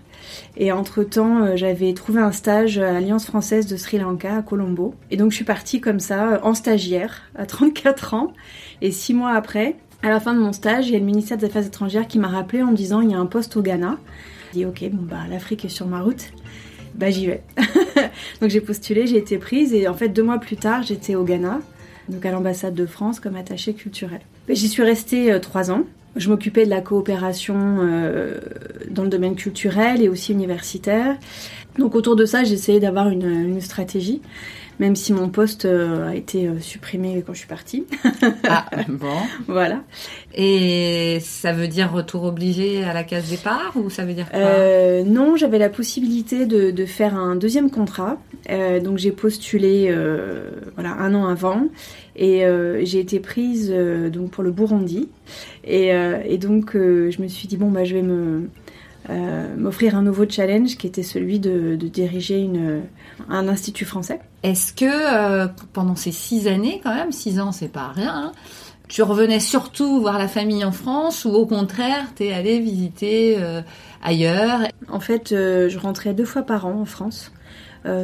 et 0.59 0.73
entre-temps, 0.73 1.43
euh, 1.43 1.57
j'avais 1.57 1.95
trouvé 1.95 2.21
un 2.21 2.33
stage 2.33 2.77
à 2.77 2.93
l'Alliance 2.93 3.25
française 3.25 3.67
de 3.67 3.79
Sri 3.79 3.97
Lanka, 3.97 4.37
à 4.37 4.43
Colombo. 4.43 4.95
Et 5.11 5.17
donc 5.17 5.31
je 5.31 5.37
suis 5.37 5.47
partie 5.47 5.81
comme 5.81 6.01
ça, 6.01 6.39
en 6.43 6.53
stagiaire, 6.53 7.23
à 7.35 7.47
34 7.47 8.13
ans, 8.13 8.35
et 8.83 8.91
six 8.91 9.15
mois 9.15 9.31
après, 9.31 9.77
à 10.03 10.11
la 10.11 10.21
fin 10.21 10.35
de 10.35 10.39
mon 10.39 10.53
stage, 10.53 10.87
il 10.87 10.93
y 10.93 10.97
a 10.97 10.99
le 10.99 11.07
ministère 11.07 11.39
des 11.39 11.47
Affaires 11.47 11.65
étrangères 11.65 12.07
qui 12.07 12.19
m'a 12.19 12.29
rappelé 12.29 12.63
en 12.63 12.73
me 12.73 12.77
disant 12.77 13.01
il 13.01 13.11
y 13.11 13.15
a 13.15 13.19
un 13.19 13.25
poste 13.25 13.57
au 13.57 13.63
Ghana. 13.63 13.97
Dit 14.55 14.67
ok, 14.67 14.89
bon 14.93 15.03
bah 15.03 15.23
l'Afrique 15.29 15.65
est 15.65 15.69
sur 15.69 15.89
ma 15.89 16.01
route, 16.01 16.31
bah 16.95 17.11
j'y 17.11 17.27
vais. 17.27 17.43
donc 18.41 18.51
j'ai 18.51 18.61
postulé, 18.61 19.09
j'ai 19.09 19.17
été 19.17 19.37
prise 19.37 19.75
et 19.75 19.89
en 19.89 19.95
fait 19.95 20.09
deux 20.09 20.23
mois 20.23 20.39
plus 20.39 20.57
tard 20.57 20.85
j'étais 20.85 21.17
au 21.17 21.25
Ghana, 21.25 21.61
donc 22.09 22.25
à 22.25 22.31
l'ambassade 22.31 22.73
de 22.73 22.87
France 22.87 23.19
comme 23.19 23.35
attachée 23.35 23.75
culturelle. 23.75 24.21
J'y 24.49 24.69
suis 24.69 24.85
restée 24.85 25.33
euh, 25.33 25.41
trois 25.41 25.73
ans. 25.73 25.83
Je 26.15 26.29
m'occupais 26.31 26.67
de 26.67 26.71
la 26.71 26.81
coopération 26.81 27.57
euh, 27.81 28.39
dans 28.91 29.03
le 29.03 29.09
domaine 29.09 29.35
culturel 29.35 30.01
et 30.01 30.09
aussi 30.09 30.31
universitaire. 30.31 31.17
Donc 31.77 31.97
autour 31.97 32.15
de 32.15 32.25
ça, 32.25 32.45
j'essayais 32.45 32.79
d'avoir 32.79 33.09
une, 33.09 33.61
stratégie, 33.61 34.23
même 34.78 34.97
si 34.97 35.12
mon 35.12 35.28
poste 35.28 35.64
euh, 35.64 36.09
a 36.09 36.14
été 36.14 36.47
euh, 36.47 36.59
supprimé 36.61 37.23
quand 37.25 37.33
je 37.33 37.38
suis 37.38 37.49
partie. 37.49 37.85
ah, 38.49 38.66
bon. 38.88 39.14
Voilà. 39.47 39.83
Et 40.35 41.19
ça 41.21 41.52
veut 41.52 41.69
dire 41.69 41.93
retour 41.93 42.25
obligé 42.25 42.83
à 42.83 42.93
la 42.93 43.04
case 43.04 43.31
départ 43.31 43.73
ou 43.76 43.88
ça 43.90 44.04
veut 44.04 44.14
dire 44.14 44.28
quoi? 44.31 44.38
Euh, 44.38 45.04
Non, 45.04 45.37
j'avais 45.37 45.59
la 45.59 45.69
possibilité 45.69 46.47
de, 46.47 46.71
de, 46.71 46.87
faire 46.87 47.14
un 47.14 47.37
deuxième 47.37 47.71
contrat. 47.71 48.19
Euh, 48.50 48.81
donc 48.81 48.99
j'ai 48.99 49.12
postulé 49.12 49.87
euh, 49.88 50.50
voilà 50.75 50.93
un 50.95 51.14
an 51.14 51.26
avant 51.26 51.69
et 52.16 52.45
j'ai 52.83 53.00
été 53.00 53.19
prise 53.19 53.73
donc 53.73 54.31
pour 54.31 54.45
le 54.45 54.52
Burundi. 54.52 55.09
Et, 55.64 55.88
et 55.88 56.38
donc 56.38 56.75
je 56.75 57.23
me 57.23 57.26
suis 57.26 57.49
dit 57.49 57.57
bon 57.57 57.71
bah 57.71 57.83
je 57.85 57.95
vais 57.95 58.02
me 58.02 58.49
euh, 59.11 59.55
m'offrir 59.57 59.97
un 59.97 60.03
nouveau 60.03 60.25
challenge 60.29 60.77
qui 60.77 60.87
était 60.87 61.03
celui 61.03 61.39
de, 61.39 61.77
de 61.77 61.89
diriger 61.89 62.41
une, 62.41 62.83
un 63.29 63.49
institut 63.49 63.85
français. 63.85 64.21
Est-ce 64.43 64.73
que 64.73 64.85
euh, 64.85 65.47
pendant 65.73 65.97
ces 65.97 66.13
six 66.13 66.49
années, 66.49 66.81
quand 66.83 66.95
même, 66.95 67.13
six 67.13 67.41
ans 67.41 67.53
c'est 67.53 67.69
pas 67.69 67.89
rien, 67.89 68.15
hein, 68.15 68.33
tu 68.89 69.03
revenais 69.03 69.41
surtout 69.41 70.01
voir 70.01 70.19
la 70.19 70.29
famille 70.29 70.65
en 70.65 70.73
France 70.73 71.25
ou 71.25 71.31
au 71.31 71.47
contraire 71.47 72.07
t'es 72.15 72.33
allé 72.33 72.61
visiter 72.61 73.37
euh, 73.39 73.63
ailleurs? 74.03 74.61
En 74.89 75.01
fait, 75.01 75.31
je 75.31 75.79
rentrais 75.79 76.15
deux 76.15 76.25
fois 76.25 76.43
par 76.43 76.67
an 76.67 76.81
en 76.81 76.85
France, 76.85 77.33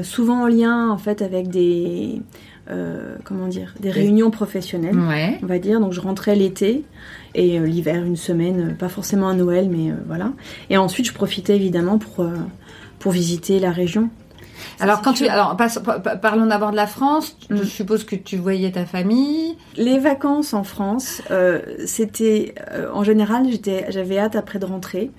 souvent 0.03 0.43
en 0.43 0.47
lien 0.47 0.91
en 0.91 0.99
fait 0.99 1.23
avec 1.23 1.49
des 1.49 2.21
euh, 2.71 3.17
comment 3.25 3.49
dire, 3.49 3.75
des 3.81 3.91
réunions 3.91 4.31
professionnelles, 4.31 4.99
ouais. 4.99 5.39
on 5.43 5.47
va 5.47 5.59
dire. 5.59 5.81
Donc 5.81 5.93
je 5.93 6.01
rentrais 6.01 6.37
l'été 6.37 6.85
et 7.35 7.59
euh, 7.59 7.67
l'hiver 7.67 8.05
une 8.05 8.17
semaine, 8.17 8.77
pas 8.79 8.89
forcément 8.89 9.29
à 9.29 9.35
Noël, 9.35 9.69
mais 9.71 9.91
euh, 9.91 9.95
voilà. 10.07 10.33
Et 10.69 10.77
ensuite 10.77 11.07
je 11.07 11.13
profitais 11.13 11.57
évidemment 11.57 11.99
pour 11.99 12.27
pour 12.99 13.13
visiter 13.13 13.59
la 13.59 13.73
région. 13.73 14.11
Ça, 14.79 14.85
alors 14.85 15.01
quand 15.03 15.15
tu, 15.15 15.27
alors 15.27 15.57
parlons 16.21 16.47
d'abord 16.47 16.71
de 16.71 16.77
la 16.77 16.87
France. 16.87 17.37
Mm. 17.49 17.57
Je 17.57 17.63
suppose 17.65 18.05
que 18.05 18.15
tu 18.15 18.37
voyais 18.37 18.71
ta 18.71 18.85
famille. 18.85 19.57
Les 19.77 19.99
vacances 19.99 20.55
en 20.55 20.63
France, 20.63 21.23
c'était 21.87 22.55
en 22.93 23.03
général, 23.03 23.47
j'étais, 23.51 23.87
j'avais 23.89 24.19
hâte 24.19 24.37
après 24.37 24.59
de 24.59 24.67
rentrer 24.67 25.11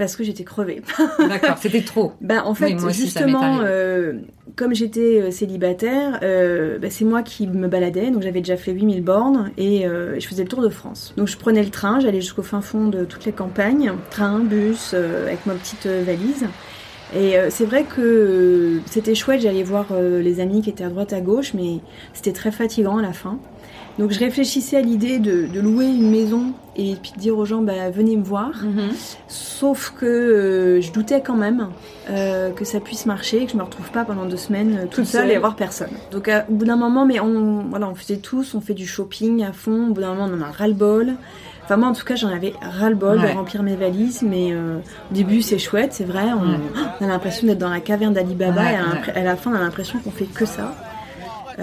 parce 0.00 0.16
que 0.16 0.24
j'étais 0.24 0.44
crevée. 0.44 0.80
D'accord, 1.18 1.58
c'était 1.60 1.82
trop. 1.82 2.14
Ben, 2.22 2.42
en 2.46 2.54
fait, 2.54 2.72
oui, 2.72 2.94
justement, 2.94 3.58
euh, 3.60 4.14
comme 4.56 4.74
j'étais 4.74 5.30
célibataire, 5.30 6.20
euh, 6.22 6.78
ben, 6.78 6.90
c'est 6.90 7.04
moi 7.04 7.22
qui 7.22 7.46
me 7.46 7.68
baladais. 7.68 8.10
Donc 8.10 8.22
j'avais 8.22 8.40
déjà 8.40 8.56
fait 8.56 8.72
8000 8.72 9.04
bornes 9.04 9.50
et 9.58 9.86
euh, 9.86 10.18
je 10.18 10.26
faisais 10.26 10.44
le 10.44 10.48
tour 10.48 10.62
de 10.62 10.70
France. 10.70 11.12
Donc 11.18 11.28
je 11.28 11.36
prenais 11.36 11.62
le 11.62 11.68
train, 11.68 12.00
j'allais 12.00 12.22
jusqu'au 12.22 12.42
fin 12.42 12.62
fond 12.62 12.88
de 12.88 13.04
toutes 13.04 13.26
les 13.26 13.32
campagnes, 13.32 13.92
train, 14.08 14.38
bus, 14.38 14.92
euh, 14.94 15.26
avec 15.26 15.44
ma 15.44 15.52
petite 15.52 15.84
euh, 15.84 16.02
valise. 16.02 16.46
Et 17.14 17.36
euh, 17.36 17.48
c'est 17.50 17.66
vrai 17.66 17.84
que 17.84 18.80
c'était 18.86 19.14
chouette, 19.14 19.42
j'allais 19.42 19.64
voir 19.64 19.88
les 20.00 20.40
amis 20.40 20.62
qui 20.62 20.70
étaient 20.70 20.84
à 20.84 20.88
droite 20.88 21.12
à 21.12 21.20
gauche, 21.20 21.52
mais 21.52 21.80
c'était 22.14 22.32
très 22.32 22.52
fatigant 22.52 22.96
à 22.96 23.02
la 23.02 23.12
fin. 23.12 23.38
Donc 23.98 24.12
je 24.12 24.18
réfléchissais 24.18 24.76
à 24.76 24.80
l'idée 24.80 25.18
de, 25.18 25.46
de, 25.46 25.60
louer 25.60 25.86
une 25.86 26.10
maison 26.10 26.52
et 26.76 26.96
puis 27.02 27.12
de 27.14 27.18
dire 27.20 27.36
aux 27.36 27.44
gens 27.44 27.60
bah, 27.60 27.90
venez 27.90 28.16
me 28.16 28.22
voir. 28.24 28.50
Mm 28.62 28.68
-hmm. 28.78 28.90
Sauf 29.28 29.92
que 29.98 30.06
euh, 30.06 30.80
je 30.80 30.90
doutais 30.92 31.20
quand 31.20 31.36
même 31.36 31.68
euh, 32.08 32.50
que 32.58 32.64
ça 32.64 32.80
puisse 32.80 33.04
marcher, 33.06 33.44
que 33.46 33.52
je 33.52 33.56
me 33.58 33.62
retrouve 33.62 33.90
pas 33.90 34.04
pendant 34.04 34.24
deux 34.24 34.38
semaines 34.48 34.74
euh, 34.78 34.86
toute 34.94 35.04
seule 35.06 35.30
et 35.30 35.38
voir 35.38 35.54
personne. 35.56 35.94
Donc 36.12 36.28
euh, 36.28 36.40
au 36.50 36.54
bout 36.54 36.64
d'un 36.70 36.76
moment, 36.86 37.04
mais 37.10 37.18
on, 37.20 37.64
voilà, 37.72 37.86
on 37.88 37.94
faisait 37.94 38.20
tous, 38.30 38.46
on 38.54 38.60
fait 38.68 38.74
du 38.82 38.86
shopping 38.94 39.34
à 39.50 39.52
fond. 39.52 39.80
Au 39.88 39.92
bout 39.94 40.00
d'un 40.04 40.14
moment, 40.14 40.28
on 40.30 40.36
en 40.38 40.42
a 40.48 40.50
ras 40.58 40.68
le 40.74 40.78
bol. 40.86 41.06
Enfin 41.64 41.76
moi 41.80 41.88
en 41.92 41.96
tout 41.98 42.06
cas 42.10 42.16
j'en 42.22 42.32
avais 42.38 42.52
ras 42.78 42.90
le 42.94 42.96
bol 43.04 43.16
Ouais. 43.18 43.30
de 43.32 43.36
remplir 43.40 43.60
mes 43.62 43.76
valises, 43.76 44.20
mais 44.32 44.46
euh, 44.52 44.78
au 45.10 45.14
début 45.20 45.40
c'est 45.48 45.58
chouette, 45.66 45.92
c'est 45.98 46.08
vrai, 46.14 46.26
on, 46.42 46.48
on 47.00 47.04
a 47.06 47.08
l'impression 47.14 47.42
d'être 47.46 47.62
dans 47.66 47.74
la 47.78 47.82
caverne 47.88 48.14
d'Alibaba 48.18 48.62
Ouais, 48.62 48.72
et 48.74 48.76
à, 48.76 48.86
ouais. 48.92 49.20
à 49.20 49.22
la 49.30 49.36
fin 49.40 49.48
on 49.52 49.56
a 49.60 49.62
l'impression 49.66 49.96
qu'on 50.02 50.10
fait 50.20 50.30
que 50.38 50.46
ça. 50.56 50.66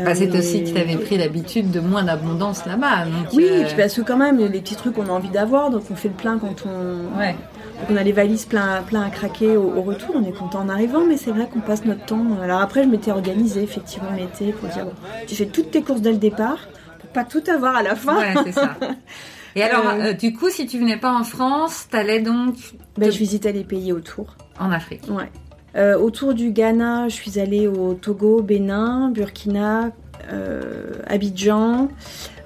Bah, 0.03 0.15
c'est 0.15 0.35
aussi 0.37 0.63
que 0.63 0.69
tu 0.69 0.77
avais 0.77 0.95
pris 0.97 1.17
l'habitude 1.17 1.71
de 1.71 1.79
moins 1.79 2.03
d'abondance 2.03 2.65
là-bas. 2.65 3.05
Oui, 3.33 3.45
euh, 3.49 3.61
et 3.61 3.65
puis 3.65 3.75
parce 3.77 3.93
que 3.95 4.01
quand 4.01 4.17
même, 4.17 4.37
les 4.37 4.61
petits 4.61 4.75
trucs 4.75 4.93
qu'on 4.95 5.07
a 5.07 5.11
envie 5.11 5.29
d'avoir, 5.29 5.69
donc 5.69 5.83
on 5.91 5.95
fait 5.95 6.09
le 6.09 6.13
plein 6.13 6.37
quand 6.39 6.63
on, 6.65 7.17
Ouais. 7.19 7.33
donc 7.33 7.89
on 7.91 7.95
a 7.97 8.03
les 8.03 8.11
valises 8.11 8.45
plein, 8.45 8.81
plein 8.83 9.01
à 9.01 9.09
craquer 9.09 9.55
au, 9.57 9.73
au 9.77 9.81
retour, 9.81 10.15
on 10.15 10.23
est 10.25 10.31
content 10.37 10.59
en 10.59 10.69
arrivant, 10.69 11.03
mais 11.07 11.17
c'est 11.17 11.31
vrai 11.31 11.47
qu'on 11.51 11.59
passe 11.61 11.83
notre 11.85 12.05
temps. 12.05 12.25
Alors 12.43 12.61
après, 12.61 12.83
je 12.83 12.87
m'étais 12.89 13.11
organisée 13.11 13.63
effectivement 13.63 14.11
l'été 14.17 14.51
pour 14.51 14.69
dire, 14.69 14.85
bon, 14.85 14.93
tu 15.27 15.35
fais 15.35 15.45
toutes 15.45 15.71
tes 15.71 15.81
courses 15.81 16.01
dès 16.01 16.11
le 16.11 16.17
départ, 16.17 16.59
pour 16.99 17.09
pas 17.09 17.23
tout 17.23 17.43
avoir 17.51 17.75
à 17.75 17.83
la 17.83 17.95
fin. 17.95 18.17
Ouais, 18.17 18.33
c'est 18.45 18.51
ça. 18.53 18.75
Et 19.55 19.63
alors, 19.63 19.87
Euh, 19.87 20.09
euh, 20.09 20.13
du 20.13 20.33
coup, 20.33 20.49
si 20.51 20.67
tu 20.67 20.77
venais 20.77 20.97
pas 20.97 21.11
en 21.11 21.23
France, 21.23 21.87
t'allais 21.89 22.19
donc 22.19 22.55
Ben, 22.97 23.07
te- 23.09 23.13
je 23.13 23.17
visitais 23.17 23.51
les 23.51 23.63
pays 23.63 23.91
autour. 23.91 24.35
en 24.59 24.71
Afrique. 24.71 25.01
Ouais. 25.09 25.31
Euh, 25.77 25.97
autour 25.97 26.33
du 26.33 26.51
Ghana, 26.51 27.07
je 27.07 27.13
suis 27.13 27.39
allée 27.39 27.67
au 27.67 27.93
Togo, 27.93 28.41
Bénin, 28.41 29.09
Burkina, 29.09 29.91
euh, 30.31 30.93
Abidjan, 31.05 31.89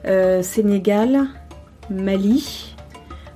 euh, 0.06 0.42
Sénégal, 0.42 1.28
Mali. 1.90 2.76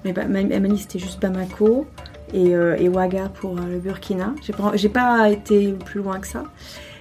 Mais 0.04 0.12
bah, 0.12 0.26
Ma- 0.26 0.44
Mali, 0.44 0.78
c'était 0.78 1.00
juste 1.00 1.22
Bamako. 1.22 1.86
Et, 2.34 2.54
euh, 2.56 2.76
et 2.78 2.90
Ouaga 2.90 3.30
pour 3.30 3.52
euh, 3.58 3.66
le 3.72 3.80
Burkina. 3.80 4.34
J'ai 4.42 4.52
pas, 4.52 4.72
pas 4.94 5.30
été 5.30 5.72
plus 5.72 6.02
loin 6.02 6.20
que 6.20 6.28
ça. 6.28 6.44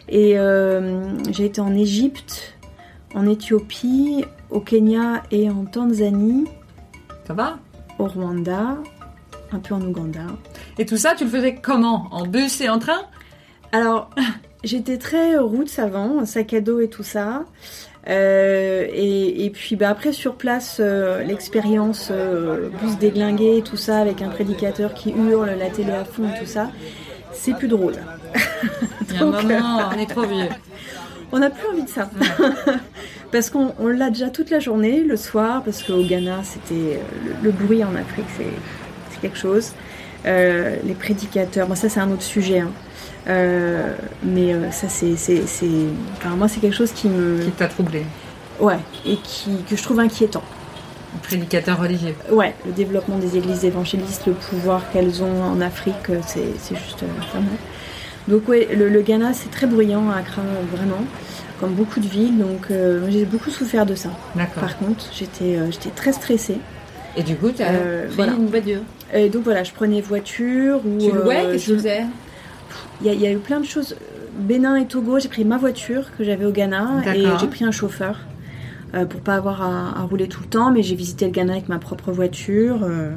Et 0.08 0.36
j'ai 1.32 1.46
été 1.46 1.60
en 1.62 1.74
Égypte, 1.74 2.54
en 3.14 3.26
Éthiopie, 3.26 4.24
au 4.50 4.60
Kenya 4.60 5.22
et 5.30 5.48
en 5.48 5.64
Tanzanie, 5.64 6.44
Ça 7.26 7.32
va? 7.32 7.58
Au 7.98 8.06
Rwanda, 8.06 8.76
un 9.50 9.58
peu 9.58 9.74
en 9.74 9.80
Ouganda. 9.80 10.26
Et 10.78 10.86
tout 10.86 10.96
ça, 10.96 11.14
tu 11.14 11.24
le 11.24 11.30
faisais 11.30 11.54
comment? 11.54 12.08
En 12.10 12.26
bus 12.26 12.60
et 12.60 12.68
en 12.68 12.78
train? 12.78 13.02
Alors, 13.72 14.10
j'étais 14.64 14.98
très 14.98 15.36
route 15.36 15.70
avant, 15.78 16.24
sac 16.26 16.52
à 16.54 16.60
dos 16.60 16.80
et 16.80 16.88
tout 16.88 17.02
ça. 17.02 17.44
Euh, 18.08 18.86
et, 18.92 19.46
et 19.46 19.50
puis 19.50 19.76
bah, 19.76 19.88
après 19.88 20.12
sur 20.12 20.34
place, 20.34 20.76
euh, 20.80 21.22
l'expérience 21.22 22.08
euh, 22.10 22.68
bus 22.82 22.98
déglingué, 22.98 23.62
tout 23.64 23.78
ça, 23.78 23.98
avec 23.98 24.20
un 24.20 24.28
prédicateur 24.28 24.92
qui 24.92 25.10
hurle, 25.10 25.50
la 25.58 25.70
télé 25.70 25.92
à 25.92 26.04
fond 26.04 26.24
et 26.28 26.38
tout 26.38 26.46
ça, 26.46 26.70
c'est 27.32 27.54
plus 27.54 27.68
drôle. 27.68 27.94
Il 29.08 29.14
y 29.14 29.18
a 29.18 29.22
un 29.22 29.30
Donc, 29.30 29.42
moment, 29.42 29.90
on 29.94 29.98
est 29.98 30.10
trop 30.10 30.22
vieux. 30.22 30.48
On 31.32 31.38
n'a 31.38 31.50
plus 31.50 31.66
envie 31.68 31.84
de 31.84 31.88
ça. 31.88 32.10
parce 33.32 33.48
qu'on 33.48 33.74
on 33.78 33.88
l'a 33.88 34.10
déjà 34.10 34.28
toute 34.28 34.50
la 34.50 34.60
journée, 34.60 35.02
le 35.02 35.16
soir, 35.16 35.62
parce 35.64 35.82
qu'au 35.82 36.02
Ghana, 36.02 36.42
c'était 36.44 37.00
le, 37.24 37.34
le 37.42 37.50
bruit 37.52 37.82
en 37.82 37.94
Afrique, 37.94 38.26
c'est 38.36 39.20
quelque 39.20 39.38
chose. 39.38 39.72
Euh, 40.26 40.76
les 40.84 40.94
prédicateurs, 40.94 41.66
bon 41.66 41.74
ça 41.74 41.88
c'est 41.88 42.00
un 42.00 42.10
autre 42.10 42.22
sujet, 42.22 42.60
hein. 42.60 42.70
Euh, 43.28 43.94
mais 44.22 44.52
euh, 44.52 44.70
ça 44.70 44.88
c'est, 44.88 45.12
enfin 46.16 46.30
moi 46.36 46.46
c'est 46.48 46.60
quelque 46.60 46.76
chose 46.76 46.92
qui 46.92 47.08
me, 47.08 47.42
Qui 47.42 47.50
t'a 47.52 47.68
troublé 47.68 48.04
ouais, 48.60 48.78
et 49.06 49.16
qui 49.16 49.50
que 49.68 49.76
je 49.76 49.82
trouve 49.82 50.00
inquiétant. 50.00 50.42
Prédicateur 51.22 51.78
religieux. 51.80 52.14
Ouais, 52.30 52.54
le 52.66 52.72
développement 52.72 53.18
des 53.18 53.36
églises 53.36 53.64
évangélistes, 53.64 54.26
le 54.26 54.32
pouvoir 54.32 54.82
qu'elles 54.92 55.22
ont 55.22 55.42
en 55.42 55.60
Afrique, 55.60 55.94
c'est, 56.26 56.74
juste. 56.74 57.04
Donc 58.26 58.48
ouais, 58.48 58.68
le, 58.74 58.88
le 58.88 59.00
Ghana 59.02 59.32
c'est 59.32 59.50
très 59.50 59.66
bruyant 59.66 60.10
à 60.10 60.16
Accra, 60.18 60.42
vraiment, 60.74 61.04
comme 61.60 61.72
beaucoup 61.74 62.00
de 62.00 62.08
villes. 62.08 62.38
Donc 62.38 62.66
euh, 62.70 63.06
j'ai 63.10 63.24
beaucoup 63.26 63.50
souffert 63.50 63.86
de 63.86 63.94
ça. 63.94 64.08
D'accord. 64.34 64.62
Par 64.62 64.76
contre, 64.78 65.06
j'étais, 65.12 65.56
euh, 65.56 65.70
j'étais 65.70 65.90
très 65.90 66.12
stressée. 66.12 66.58
Et 67.16 67.22
du 67.22 67.36
coup, 67.36 67.50
tu 67.52 67.62
as 67.62 67.68
Euh, 67.70 68.06
pris 68.06 68.16
voilà. 68.16 68.32
une 68.32 68.46
voiture. 68.48 68.80
Et 69.14 69.28
donc 69.30 69.44
voilà, 69.44 69.62
je 69.64 69.72
prenais 69.72 70.00
voiture 70.00 70.80
ou 70.84 70.98
Tu 70.98 71.12
louais 71.12 71.46
euh, 71.46 71.52
Qu'est-ce 71.52 71.66
que 71.66 71.70
je- 71.70 71.72
tu 71.72 71.76
faisais 71.78 72.02
Il 73.00 73.06
y, 73.06 73.10
a- 73.10 73.12
il 73.14 73.20
y 73.20 73.26
a 73.26 73.30
eu 73.32 73.38
plein 73.38 73.60
de 73.60 73.64
choses. 73.64 73.96
Bénin 74.36 74.74
et 74.76 74.86
Togo, 74.86 75.18
j'ai 75.20 75.28
pris 75.28 75.44
ma 75.44 75.56
voiture 75.56 76.10
que 76.18 76.24
j'avais 76.24 76.44
au 76.44 76.50
Ghana 76.50 77.02
et 77.14 77.22
j'ai 77.40 77.46
pris 77.46 77.64
un 77.64 77.70
chauffeur 77.70 78.18
euh, 78.94 79.04
pour 79.06 79.20
pas 79.20 79.34
avoir 79.36 79.62
à, 79.62 79.98
à 80.00 80.02
rouler 80.02 80.26
tout 80.28 80.42
le 80.42 80.48
temps. 80.48 80.72
Mais 80.72 80.82
j'ai 80.82 80.96
visité 80.96 81.26
le 81.26 81.30
Ghana 81.30 81.52
avec 81.52 81.68
ma 81.68 81.78
propre 81.78 82.10
voiture. 82.12 82.82
euh, 82.82 83.10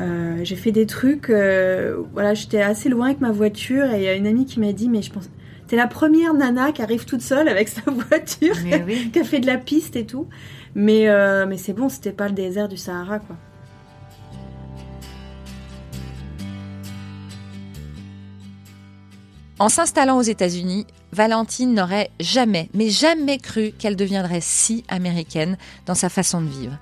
euh, 0.00 0.38
j'ai 0.42 0.56
fait 0.56 0.72
des 0.72 0.86
trucs. 0.86 1.30
euh, 1.30 1.96
voilà, 2.12 2.34
j'étais 2.34 2.60
assez 2.60 2.88
loin 2.88 3.06
avec 3.06 3.20
ma 3.20 3.30
voiture 3.30 3.92
et 3.92 3.98
il 3.98 4.02
y 4.02 4.08
a 4.08 4.14
une 4.14 4.26
amie 4.26 4.44
qui 4.46 4.58
m'a 4.58 4.72
dit 4.72 4.88
mais 4.88 5.02
je 5.02 5.12
pense 5.12 5.30
t'es 5.68 5.76
la 5.76 5.86
première 5.86 6.34
nana 6.34 6.72
qui 6.72 6.82
arrive 6.82 7.04
toute 7.06 7.22
seule 7.22 7.48
avec 7.48 7.68
sa 7.68 7.80
voiture, 7.90 8.54
oui. 8.86 9.10
qui 9.12 9.18
a 9.20 9.24
fait 9.24 9.40
de 9.40 9.46
la 9.46 9.56
piste 9.56 9.94
et 9.96 10.04
tout. 10.04 10.26
Mais 10.74 11.08
euh, 11.08 11.46
mais 11.48 11.56
c'est 11.58 11.72
bon, 11.72 11.88
c'était 11.88 12.12
pas 12.12 12.26
le 12.26 12.34
désert 12.34 12.68
du 12.68 12.76
Sahara 12.76 13.20
quoi. 13.20 13.36
En 19.64 19.70
s'installant 19.70 20.18
aux 20.18 20.22
États-Unis, 20.22 20.86
Valentine 21.12 21.72
n'aurait 21.72 22.10
jamais, 22.20 22.68
mais 22.74 22.90
jamais 22.90 23.38
cru 23.38 23.72
qu'elle 23.72 23.96
deviendrait 23.96 24.42
si 24.42 24.84
américaine 24.88 25.56
dans 25.86 25.94
sa 25.94 26.10
façon 26.10 26.42
de 26.42 26.48
vivre. 26.48 26.76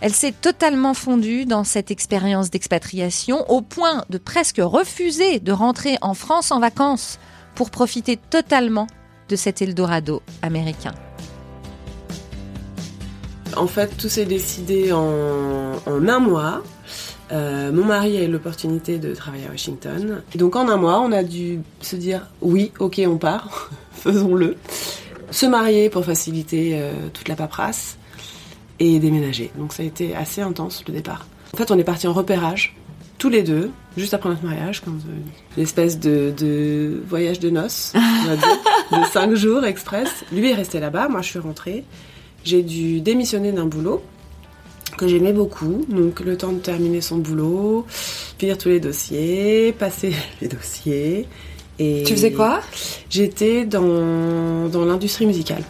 Elle 0.00 0.12
s'est 0.12 0.32
totalement 0.32 0.94
fondue 0.94 1.46
dans 1.46 1.62
cette 1.62 1.92
expérience 1.92 2.50
d'expatriation 2.50 3.48
au 3.48 3.60
point 3.62 4.04
de 4.10 4.18
presque 4.18 4.58
refuser 4.58 5.38
de 5.38 5.52
rentrer 5.52 5.96
en 6.00 6.14
France 6.14 6.50
en 6.50 6.58
vacances 6.58 7.20
pour 7.54 7.70
profiter 7.70 8.16
totalement 8.16 8.88
de 9.28 9.36
cet 9.36 9.62
Eldorado 9.62 10.20
américain. 10.42 10.96
En 13.56 13.68
fait, 13.68 13.96
tout 13.96 14.08
s'est 14.08 14.26
décidé 14.26 14.92
en, 14.92 15.74
en 15.86 16.08
un 16.08 16.18
mois. 16.18 16.64
Euh, 17.30 17.72
mon 17.72 17.84
mari 17.84 18.16
a 18.16 18.22
eu 18.22 18.28
l'opportunité 18.28 18.98
de 18.98 19.14
travailler 19.14 19.46
à 19.46 19.50
Washington. 19.50 20.22
Et 20.34 20.38
donc 20.38 20.56
en 20.56 20.68
un 20.68 20.76
mois, 20.76 21.00
on 21.00 21.12
a 21.12 21.22
dû 21.22 21.60
se 21.80 21.96
dire 21.96 22.26
oui, 22.40 22.72
ok, 22.78 23.00
on 23.06 23.18
part, 23.18 23.70
faisons-le. 23.92 24.56
Se 25.30 25.46
marier 25.46 25.90
pour 25.90 26.04
faciliter 26.04 26.72
euh, 26.74 26.92
toute 27.12 27.28
la 27.28 27.36
paperasse 27.36 27.98
et 28.78 28.98
déménager. 28.98 29.50
Donc 29.58 29.72
ça 29.72 29.82
a 29.82 29.86
été 29.86 30.16
assez 30.16 30.40
intense 30.40 30.84
le 30.86 30.94
départ. 30.94 31.26
En 31.52 31.56
fait, 31.56 31.70
on 31.70 31.78
est 31.78 31.84
parti 31.84 32.06
en 32.06 32.12
repérage, 32.12 32.76
tous 33.18 33.28
les 33.28 33.42
deux, 33.42 33.70
juste 33.96 34.14
après 34.14 34.28
notre 34.28 34.44
mariage, 34.44 34.80
comme 34.80 35.00
une 35.56 35.62
espèce 35.62 35.98
de, 35.98 36.32
de 36.36 37.02
voyage 37.08 37.40
de 37.40 37.50
noces, 37.50 37.92
on 37.94 38.28
va 38.28 38.36
dire, 38.36 38.58
de 39.00 39.04
cinq 39.06 39.34
jours 39.34 39.64
express. 39.64 40.24
Lui 40.32 40.50
est 40.50 40.54
resté 40.54 40.80
là-bas, 40.80 41.08
moi 41.08 41.20
je 41.20 41.28
suis 41.28 41.38
rentrée. 41.38 41.84
J'ai 42.44 42.62
dû 42.62 43.00
démissionner 43.00 43.52
d'un 43.52 43.66
boulot 43.66 44.02
que 44.98 45.08
j'aimais 45.08 45.32
beaucoup. 45.32 45.86
Donc 45.88 46.20
le 46.20 46.36
temps 46.36 46.52
de 46.52 46.58
terminer 46.58 47.00
son 47.00 47.16
boulot, 47.16 47.86
finir 48.38 48.58
tous 48.58 48.68
les 48.68 48.80
dossiers, 48.80 49.72
passer 49.72 50.12
les 50.42 50.48
dossiers. 50.48 51.26
Et 51.78 52.02
Tu 52.04 52.14
faisais 52.14 52.32
quoi? 52.32 52.60
J'étais 53.08 53.64
dans, 53.64 54.68
dans 54.68 54.84
l'industrie 54.84 55.26
musicale, 55.26 55.62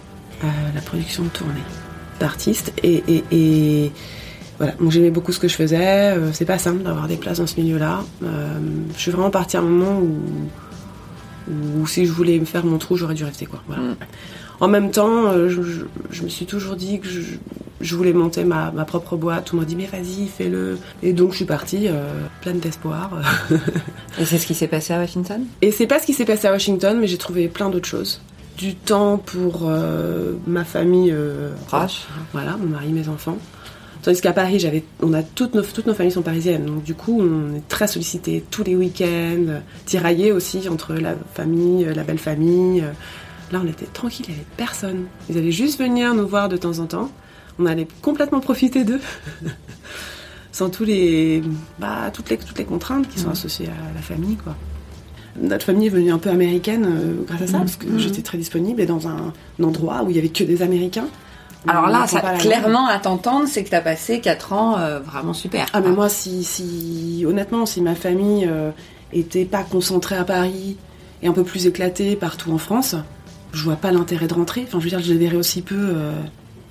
euh, 0.43 0.47
la 0.75 0.81
production 0.81 1.25
de 1.25 1.29
tournée 1.29 1.55
d'artistes. 2.19 2.73
Et, 2.83 3.03
et, 3.07 3.25
et 3.31 3.93
voilà, 4.57 4.73
donc 4.73 4.91
j'aimais 4.91 5.11
beaucoup 5.11 5.33
ce 5.33 5.39
que 5.39 5.49
je 5.49 5.55
faisais. 5.55 6.17
Euh, 6.17 6.33
c'est 6.33 6.47
pas 6.47 6.59
simple 6.59 6.83
d'avoir 6.83 7.09
des 7.09 7.17
places 7.17 7.39
dans 7.39 7.47
ce 7.47 7.61
milieu-là. 7.61 8.05
Euh, 8.25 8.59
je 8.97 9.01
suis 9.01 9.11
vraiment 9.11 9.31
partie 9.31 9.57
à 9.57 9.61
un 9.61 9.65
moment 9.65 10.01
où, 10.01 10.19
où 11.79 11.87
si 11.87 12.07
je 12.07 12.13
voulais 12.13 12.39
me 12.41 12.47
faire 12.47 12.65
mon 12.65 12.79
trou, 12.79 12.97
j'aurais 12.97 13.15
dû 13.15 13.25
rester. 13.25 13.45
Quoi. 13.47 13.63
Voilà. 13.69 13.83
Mm. 13.83 13.97
En 14.61 14.69
même 14.69 14.91
temps, 14.91 15.27
euh, 15.27 15.49
je, 15.49 15.63
je- 15.63 15.85
je 16.11 16.23
me 16.23 16.29
suis 16.29 16.47
toujours 16.47 16.75
dit 16.77 16.99
que 17.01 17.09
je, 17.09 17.21
je 17.81 17.95
voulais 17.97 18.13
monter 18.13 18.43
ma, 18.45 18.71
ma 18.73 18.85
propre 18.85 19.17
boîte. 19.17 19.45
Tout 19.47 19.57
le 19.57 19.61
monde 19.61 19.69
dit 19.69 19.77
mais 19.77 19.87
vas-y, 19.87 20.27
fais-le. 20.27 20.79
Et 21.03 21.13
donc 21.13 21.31
je 21.33 21.37
suis 21.37 21.45
partie 21.45 21.87
euh, 21.89 22.03
pleine 22.41 22.59
d'espoir. 22.59 23.11
Et 24.19 24.25
c'est 24.25 24.39
ce 24.39 24.47
qui 24.47 24.55
s'est 24.55 24.67
passé 24.69 24.93
à 24.93 24.99
Washington? 24.99 25.43
Et 25.63 25.71
c'est 25.71 25.87
pas 25.87 26.01
ce 26.01 26.07
qui 26.07 26.13
s'est 26.13 26.25
passé 26.25 26.49
à 26.49 26.53
Washington, 26.53 26.99
mais 27.01 27.07
j'ai 27.07 27.19
trouvé 27.19 27.47
plein 27.49 27.71
d'autres 27.71 27.89
choses. 27.89 28.21
Du 28.57 28.75
temps 28.75 29.19
pour 29.19 29.69
euh, 29.69 30.33
ma 30.49 30.65
famille 30.65 31.13
euh, 31.13 31.51
Proche. 31.69 32.07
Voilà, 32.33 32.57
mon 32.57 32.67
mari, 32.67 32.89
mes 32.89 33.09
enfants. 33.09 33.39
Tandis 34.03 34.21
qu'à 34.21 34.33
Paris, 34.33 34.59
j'avais, 34.59 34.83
on 35.03 35.13
a 35.13 35.23
toutes 35.23 35.55
nos, 35.55 35.63
toutes 35.63 35.87
nos 35.87 35.95
familles 35.95 36.13
sont 36.13 36.23
parisiennes, 36.23 36.67
donc 36.67 36.83
du 36.85 36.95
coup, 36.95 37.21
on 37.21 37.57
est 37.57 37.69
très 37.69 37.87
sollicité 37.89 38.45
tous 38.49 38.63
les 38.65 38.75
week-ends, 38.77 39.61
tiraillés 39.87 40.31
aussi 40.33 40.69
entre 40.69 40.95
la 40.95 41.15
famille, 41.35 41.85
la 41.95 42.03
belle 42.05 42.19
famille. 42.19 42.83
Là, 43.53 43.61
on 43.65 43.67
était 43.67 43.87
tranquille, 43.87 44.27
il 44.29 44.35
n'y 44.35 44.41
avait 44.41 44.49
personne. 44.57 45.07
Ils 45.31 45.39
allaient 45.39 45.53
juste 45.53 45.79
venir 45.79 46.15
nous 46.15 46.27
voir 46.27 46.49
de 46.49 46.57
temps 46.57 46.79
en 46.79 46.87
temps. 46.87 47.11
On 47.59 47.67
allait 47.67 47.89
complètement 48.03 48.41
profiter 48.41 48.85
d'eux, 48.85 49.01
sans 50.53 50.71
tous 50.71 50.85
les, 50.85 51.43
bah, 51.79 52.11
toutes 52.13 52.31
les, 52.31 52.39
toutes 52.39 52.59
les 52.59 52.65
contraintes 52.65 53.09
qui 53.09 53.19
sont 53.19 53.31
associées 53.31 53.67
à 53.69 53.95
la 53.95 54.03
famille, 54.03 54.37
quoi. 54.37 54.55
Notre 55.41 55.65
famille 55.65 55.87
est 55.87 55.91
venue 55.91 56.11
un 56.11 56.19
peu 56.19 56.31
américaine 56.31 56.85
euh, 56.85 57.25
grâce 57.27 57.43
à 57.43 57.47
ça, 57.47 57.59
parce 57.59 57.77
que 57.77 57.99
j'étais 57.99 58.23
très 58.23 58.39
disponible 58.39 58.81
et 58.81 58.87
dans 58.87 59.07
un, 59.07 59.33
un 59.61 59.65
endroit 59.65 60.03
où 60.03 60.11
il 60.11 60.17
y 60.17 60.19
avait 60.19 60.31
que 60.31 60.45
des 60.45 60.63
Américains. 60.63 61.07
Alors 61.67 61.89
là, 61.89 62.07
ça, 62.07 62.21
clairement, 62.39 62.87
à 62.87 62.99
t'entendre, 62.99 63.49
c'est 63.49 63.65
que 63.65 63.71
t'as 63.71 63.81
passé 63.81 64.21
4 64.21 64.53
ans 64.53 64.79
euh, 64.79 65.01
vraiment 65.01 65.33
super. 65.33 65.67
Ah 65.73 65.81
mais 65.81 65.91
moi 65.91 66.09
si, 66.09 66.45
si 66.45 67.25
honnêtement 67.27 67.67
si 67.67 67.81
ma 67.81 67.95
famille 67.95 68.47
euh, 68.49 68.71
était 69.13 69.45
pas 69.45 69.65
concentrée 69.65 70.17
à 70.17 70.25
Paris 70.25 70.77
et 71.23 71.27
un 71.27 71.33
peu 71.33 71.43
plus 71.43 71.67
éclatée 71.67 72.15
partout 72.15 72.53
en 72.53 72.59
France, 72.59 72.95
je 73.53 73.65
vois 73.65 73.77
pas 73.77 73.93
l'intérêt 73.93 74.27
de 74.27 74.35
rentrer. 74.35 74.65
Enfin 74.67 74.79
je 74.79 74.85
veux 74.85 74.91
dire 74.91 75.01
je 75.01 75.13
les 75.13 75.19
verrais 75.19 75.37
aussi 75.37 75.63
peu 75.63 75.77
euh, 75.77 76.13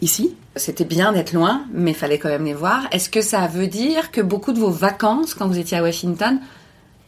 ici. 0.01 0.35
C'était 0.55 0.85
bien 0.85 1.11
d'être 1.11 1.33
loin, 1.33 1.63
mais 1.71 1.91
il 1.91 1.97
fallait 1.97 2.17
quand 2.17 2.29
même 2.29 2.45
les 2.45 2.53
voir. 2.53 2.87
Est-ce 2.91 3.09
que 3.09 3.21
ça 3.21 3.47
veut 3.47 3.67
dire 3.67 4.11
que 4.11 4.21
beaucoup 4.21 4.53
de 4.53 4.59
vos 4.59 4.71
vacances, 4.71 5.33
quand 5.33 5.47
vous 5.47 5.59
étiez 5.59 5.77
à 5.77 5.83
Washington, 5.83 6.39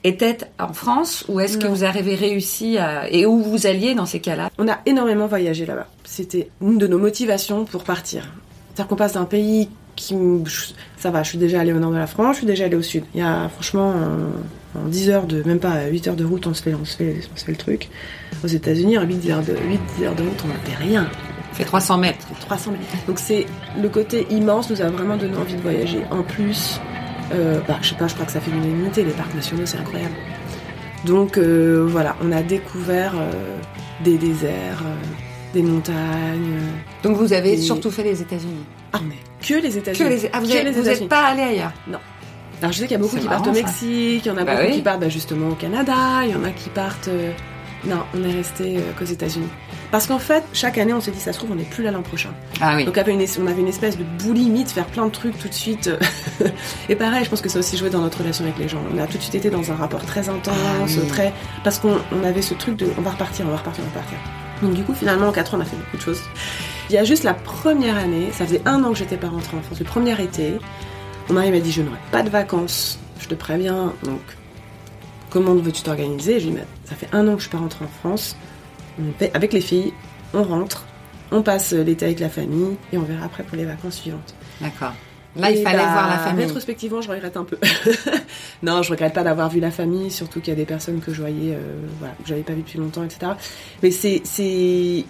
étaient 0.04 0.38
en 0.60 0.72
France 0.74 1.26
Ou 1.30 1.40
est-ce 1.40 1.58
que 1.58 1.66
vous 1.66 1.84
avez 1.84 2.16
réussi 2.16 2.78
à... 2.78 3.10
Et 3.10 3.26
où 3.26 3.42
vous 3.42 3.66
alliez 3.66 3.96
dans 3.96 4.06
ces 4.06 4.20
cas-là? 4.20 4.52
On 4.60 4.68
a 4.68 4.80
énormément 4.86 5.26
voyagé 5.26 5.66
là-bas. 5.66 5.88
C'était 6.04 6.50
une 6.62 6.78
de 6.78 6.86
nos 6.86 7.00
motivations 7.00 7.66
pour 7.66 7.84
partir. 7.84 8.24
C'est-à-dire 8.68 8.88
qu'on 8.88 8.96
passe 8.96 9.14
d'un 9.14 9.26
pays 9.26 9.70
qui 9.96 10.16
ça 10.98 11.12
va, 11.12 11.24
je 11.24 11.30
suis 11.30 11.38
déjà 11.38 11.60
allée 11.60 11.74
au 11.74 11.80
nord 11.80 11.92
de 11.92 11.98
la 11.98 12.08
France, 12.08 12.36
je 12.36 12.38
suis 12.40 12.48
déjà 12.48 12.66
allée 12.66 12.78
au 12.78 12.82
sud. 12.82 13.04
Il 13.14 13.20
y 13.20 13.24
a 13.24 13.50
franchement 13.50 13.90
en, 13.90 14.32
en 14.76 14.88
10 14.88 15.10
heures 15.10 15.26
de 15.28 15.42
même 15.44 15.60
pas 15.60 15.86
8 15.88 16.08
heures 16.10 16.16
de 16.16 16.26
route, 16.26 16.46
on 16.48 16.54
se 16.54 16.62
fait 16.62 16.74
on 16.76 16.86
se 16.86 16.96
fait 16.98 17.16
on 17.34 17.38
se 17.38 17.46
fait 17.46 17.52
le 17.52 17.58
truc. 17.58 17.90
Aux 18.44 18.48
États-Unis, 18.48 18.98
en 18.98 19.04
8 19.04 19.30
heures 19.32 19.42
de 19.44 19.54
8 20.00 20.06
heures 20.06 20.16
de 20.16 20.24
route, 20.24 20.42
on 20.46 20.48
n'a 20.50 20.56
fait 20.64 20.84
rien. 20.84 21.08
Fait 21.54 21.64
300 21.66 21.98
mètres. 21.98 22.28
300 22.42 22.72
mètres. 22.72 22.84
Donc 23.08 23.20
c'est 23.20 23.46
le 23.82 23.90
côté 23.90 24.28
immense 24.30 24.70
nous 24.70 24.82
a 24.82 24.90
vraiment 24.90 25.18
donné 25.18 25.36
envie 25.36 25.56
de 25.56 25.62
voyager. 25.62 26.02
En 26.12 26.22
plus, 26.24 26.80
euh, 27.34 27.60
bah, 27.68 27.78
je 27.82 27.90
sais 27.90 27.96
pas, 27.96 28.08
je 28.08 28.14
crois 28.14 28.26
que 28.26 28.32
ça 28.32 28.40
fait 28.40 28.52
l'unanimité, 28.52 29.04
les 29.04 29.12
parcs 29.12 29.34
nationaux 29.34 29.66
c'est 29.66 29.78
incroyable. 29.78 30.14
Donc 31.06 31.38
euh, 31.38 31.86
voilà, 31.90 32.16
on 32.24 32.32
a 32.32 32.42
découvert 32.44 33.14
euh, 33.16 33.58
des 34.04 34.18
déserts, 34.18 34.84
euh, 34.86 35.54
des 35.54 35.64
montagnes. 35.64 36.60
Donc 37.04 37.18
vous 37.18 37.34
avez 37.34 37.58
surtout 37.58 37.90
fait 37.92 38.04
les 38.04 38.22
États-Unis. 38.22 38.66
Ah 38.94 39.00
mais 39.08 39.16
que 39.46 39.54
les 39.56 39.70
Que 39.70 39.78
États-Unis. 39.78 40.10
les... 40.10 40.30
Ah, 40.34 40.40
vous 40.40 40.48
Que 40.48 40.84
n'êtes 40.84 41.08
pas 41.08 41.26
allé 41.28 41.42
ailleurs 41.42 41.72
Alors 42.62 42.72
je 42.74 42.78
sais 42.80 42.84
qu'il 42.86 42.92
y 42.92 42.96
a 42.96 43.00
beaucoup 43.00 43.18
qui 43.18 43.28
partent 43.28 43.48
au. 43.48 43.52
Mexique, 43.52 44.26
il 44.26 44.28
y 44.28 44.32
en 44.32 44.38
a 44.38 44.44
Bah 44.44 44.56
beaucoup 44.56 44.68
oui. 44.68 44.76
qui 44.76 44.82
partent 44.82 45.00
bah, 45.00 45.10
justement 45.10 45.50
au 45.50 45.56
Canada, 45.56 45.94
il 46.24 46.32
y 46.32 46.36
en 46.36 46.44
a 46.44 46.50
qui 46.52 46.70
partent. 46.70 47.08
euh, 47.08 47.32
Non, 47.86 48.04
on 48.14 48.24
est 48.28 48.34
resté 48.34 48.78
euh, 48.78 48.82
qu'aux 48.98 49.06
États-Unis. 49.06 49.48
Parce 49.92 50.06
qu'en 50.06 50.20
fait, 50.20 50.44
chaque 50.54 50.78
année, 50.78 50.94
on 50.94 51.02
se 51.02 51.10
dit, 51.10 51.20
ça 51.20 51.32
se 51.34 51.38
trouve, 51.40 51.52
on 51.52 51.56
n'est 51.56 51.64
plus 51.64 51.84
là 51.84 51.90
l'an 51.92 52.02
prochain. 52.04 52.30
Ah 52.62 52.76
oui. 52.76 52.86
Donc 52.86 52.96
on 52.98 53.00
avait, 53.02 53.14
une, 53.14 53.26
on 53.42 53.48
avait 53.48 53.62
une 53.62 53.68
espèce 53.70 53.98
de 53.98 54.04
boulimie 54.24 54.64
de 54.66 54.70
faire 54.70 54.86
plein 54.86 55.06
de 55.06 55.12
trucs 55.12 55.38
tout 55.40 55.48
de 55.48 55.54
suite. 55.54 55.90
Et 56.90 56.96
pareil, 56.96 57.24
je 57.24 57.30
pense 57.30 57.42
que 57.42 57.50
ça 57.50 57.58
a 57.58 57.60
aussi 57.62 57.78
joué 57.78 57.90
dans 57.90 58.02
notre 58.02 58.20
relation 58.20 58.44
avec 58.44 58.58
les 58.60 58.68
gens. 58.70 58.82
On 58.94 58.98
a 59.02 59.08
tout 59.08 59.18
de 59.18 59.24
suite 59.24 59.36
été 59.36 59.50
dans 59.50 59.72
un 59.72 59.76
rapport 59.76 60.06
très 60.06 60.30
intense, 60.30 60.54
Ah 60.56 60.84
oui. 60.86 61.08
très 61.08 61.34
parce 61.64 61.80
qu'on 61.80 61.98
on 62.12 62.24
avait 62.24 62.42
ce 62.44 62.54
truc 62.54 62.76
de 62.76 62.88
on 62.98 63.02
va 63.02 63.12
repartir, 63.12 63.46
on 63.48 63.52
va 63.52 63.58
repartir, 63.58 63.84
on 63.88 63.94
va 63.96 64.02
repartir. 64.02 64.20
Donc 64.62 64.74
du 64.74 64.84
coup, 64.84 64.94
finalement, 64.94 65.30
en 65.30 65.32
4 65.32 65.54
ans, 65.56 65.58
on 65.58 65.62
a 65.62 65.66
fait 65.66 65.78
beaucoup 65.78 65.98
de 65.98 66.02
choses. 66.02 66.22
Il 66.90 66.96
y 66.96 66.98
a 67.00 67.04
juste 67.06 67.24
la 67.24 67.34
première 67.34 67.98
année, 67.98 68.30
ça 68.34 68.46
faisait 68.46 68.62
un 68.66 68.84
an 68.84 68.92
que 68.92 68.98
j'étais 68.98 69.16
pas 69.18 69.30
rentrée 69.30 69.56
en 69.58 69.62
France, 69.62 69.80
le 69.80 69.86
premier 69.86 70.22
été, 70.22 70.54
mon 71.30 71.36
mari 71.36 71.52
m'a 71.52 71.60
dit 71.60 71.72
je 71.72 71.82
n'aurai 71.82 71.98
pas 72.12 72.24
de 72.24 72.30
vacances, 72.30 73.00
je 73.20 73.28
te 73.28 73.36
préviens, 73.36 73.94
donc 74.04 74.22
comment 75.30 75.54
veux-tu 75.56 75.84
t'organiser? 75.84 76.40
Je 76.40 76.48
lui 76.48 76.54
ai 76.54 76.56
dit 76.56 76.62
Mais 76.62 76.90
ça 76.90 76.96
fait 76.96 77.10
un 77.14 77.28
an 77.28 77.34
que 77.34 77.38
je 77.38 77.44
suis 77.44 77.52
pas 77.52 77.60
rentrée 77.60 77.86
en 77.86 78.00
France, 78.00 78.36
on 79.00 79.04
avec 79.34 79.54
les 79.54 79.62
filles, 79.62 79.94
on 80.34 80.44
rentre, 80.44 80.86
on 81.32 81.42
passe 81.44 81.74
l'été 81.74 82.06
avec 82.06 82.20
la 82.20 82.30
famille 82.30 82.78
et 82.92 82.98
on 82.98 83.04
verra 83.04 83.26
après 83.26 83.44
pour 83.44 83.58
les 83.58 83.66
vacances 83.66 83.98
suivantes. 83.98 84.34
D'accord. 84.60 84.94
Là, 85.36 85.52
il 85.52 85.62
fallait 85.62 85.78
bah, 85.78 85.92
voir 85.94 86.10
la 86.10 86.18
famille. 86.18 86.46
Rétrospectivement, 86.46 87.02
je 87.02 87.10
regrette 87.10 87.38
un 87.38 87.44
peu. 87.44 87.58
non, 88.64 88.82
je 88.82 88.90
regrette 88.90 89.14
pas 89.14 89.24
d'avoir 89.24 89.50
vu 89.50 89.60
la 89.60 89.70
famille, 89.70 90.10
surtout 90.10 90.40
qu'il 90.40 90.50
y 90.50 90.56
a 90.56 90.56
des 90.56 90.66
personnes 90.66 91.00
que 91.00 91.14
je 91.14 91.22
voyais, 91.22 91.54
euh, 91.54 91.82
voilà, 92.00 92.14
que 92.16 92.28
j'avais 92.28 92.42
pas 92.42 92.54
vu 92.54 92.62
depuis 92.62 92.80
longtemps, 92.80 93.04
etc. 93.04 93.34
Mais 93.84 93.92
c'est, 93.92 94.22
c'est, 94.24 95.06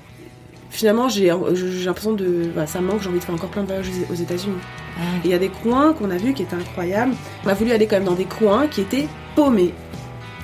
finalement, 0.69 1.09
j'ai, 1.09 1.27
l'impression 1.85 2.13
de, 2.13 2.49
voilà, 2.53 2.67
ça 2.67 2.81
me 2.81 2.87
manque. 2.87 3.01
J'ai 3.01 3.09
envie 3.09 3.19
de 3.19 3.23
faire 3.23 3.35
encore 3.35 3.49
plein 3.49 3.63
de 3.63 3.67
voyages 3.67 3.89
aux 4.11 4.15
États-Unis. 4.15 4.57
Ah 4.97 5.01
Et 5.23 5.27
il 5.27 5.31
y 5.31 5.33
a 5.33 5.39
des 5.39 5.49
coins 5.49 5.93
qu'on 5.93 6.09
a 6.11 6.17
vus 6.17 6.33
qui 6.33 6.43
étaient 6.43 6.55
incroyables. 6.55 7.13
On 7.45 7.49
a 7.49 7.53
voulu 7.53 7.71
aller 7.71 7.87
quand 7.87 7.95
même 7.97 8.05
dans 8.05 8.13
des 8.13 8.25
coins 8.25 8.67
qui 8.67 8.81
étaient 8.81 9.07
paumés. 9.35 9.73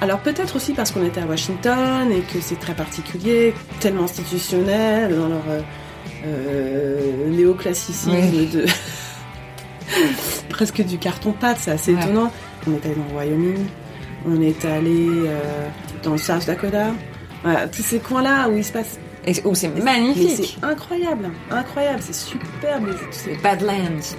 Alors 0.02 0.20
peut-être 0.20 0.56
aussi 0.58 0.74
parce 0.74 0.92
qu'on 0.92 1.06
était 1.06 1.22
à 1.22 1.26
Washington 1.26 2.12
et 2.12 2.20
que 2.22 2.42
c'est 2.42 2.60
très 2.60 2.74
particulier, 2.74 3.54
tellement 3.80 4.04
institutionnel 4.04 5.16
dans 5.16 5.30
leur 5.30 5.44
euh, 5.50 5.62
euh, 6.26 7.30
néoclassicisme 7.30 8.12
Oui. 8.12 8.48
de 8.48 8.66
presque 10.50 10.82
du 10.84 10.98
carton-pâte, 10.98 11.58
c'est 11.62 11.72
assez 11.72 11.94
Ouais. 11.94 12.02
étonnant. 12.04 12.32
On 12.68 12.74
est 12.74 12.86
allé 12.86 12.96
dans 12.96 13.08
le 13.14 13.18
Wyoming, 13.30 13.66
on 14.28 14.42
est 14.42 14.66
allé 14.66 15.08
euh, 15.28 15.68
dans 16.04 16.12
le 16.14 16.18
South 16.18 16.46
Dakota. 16.46 16.88
Voilà, 17.44 17.68
tous 17.68 17.84
ces 17.84 18.00
coins-là 18.00 18.50
où 18.50 18.58
il 18.58 18.64
se 18.66 18.72
passe. 18.74 19.00
Et 19.28 19.34
où 19.44 19.56
c'est 19.56 19.70
magnifique. 19.70 20.56
c'est 20.60 20.66
incroyable, 20.66 21.30
incroyable, 21.50 22.00
c'est 22.02 22.14
superbe. 22.16 22.86
les- 23.28 23.36
Badlands. 23.38 23.74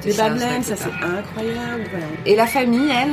les 0.04 0.12
ça, 0.12 0.28
Badlands, 0.30 0.62
ça 0.62 0.74
c'est 0.76 0.84
incroyable. 0.86 1.84
Voilà. 1.90 2.06
Et 2.24 2.34
la 2.34 2.46
famille, 2.46 2.88
elle 2.90 3.12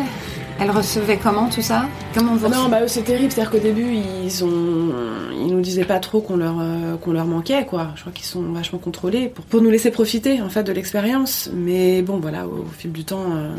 Elle 0.60 0.70
recevait 0.72 1.18
comment 1.18 1.50
tout 1.50 1.64
ça? 1.64 1.88
Comment 2.16 2.36
vous 2.36 2.46
Ah 2.46 2.50
non, 2.56 2.70
bah 2.70 2.82
eux, 2.84 2.88
c'est 2.88 3.02
terrible. 3.02 3.32
C'est-à-dire 3.32 3.52
qu'au 3.52 3.58
début, 3.60 3.88
ils 4.24 4.44
ont, 4.46 4.92
ils 5.34 5.48
nous 5.48 5.62
disaient 5.62 5.84
pas 5.84 6.00
trop 6.00 6.22
qu'on 6.22 6.38
leur, 6.38 6.56
euh, 6.60 6.96
qu'on 6.98 7.12
leur 7.12 7.26
manquait, 7.26 7.66
quoi. 7.66 7.90
Je 7.96 8.02
crois 8.02 8.14
qu'ils 8.14 8.26
sont 8.26 8.44
vachement 8.54 8.78
contrôlés 8.78 9.30
pour, 9.30 9.44
pour 9.46 9.62
nous 9.64 9.72
laisser 9.72 9.90
profiter, 9.90 10.42
en 10.44 10.50
fait, 10.50 10.64
de 10.64 10.72
l'expérience. 10.72 11.50
Mais 11.54 12.04
bon, 12.04 12.18
voilà, 12.18 12.46
au, 12.48 12.60
au 12.62 12.72
fil 12.78 12.92
du 12.92 13.04
temps, 13.04 13.36
euh, 13.36 13.50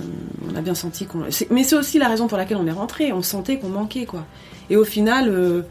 on 0.52 0.56
a 0.56 0.60
bien 0.60 0.74
senti 0.76 1.04
qu'on. 1.04 1.24
Mais 1.50 1.64
c'est 1.64 1.76
aussi 1.76 1.98
la 1.98 2.06
raison 2.08 2.28
pour 2.28 2.38
laquelle 2.38 2.58
on 2.58 2.66
est 2.66 2.70
rentré. 2.72 3.12
On 3.12 3.22
sentait 3.22 3.58
qu'on 3.58 3.70
manquait, 3.70 4.06
quoi. 4.06 4.24
Et 4.70 4.76
au 4.76 4.84
final, 4.84 5.28
euh, 5.28 5.62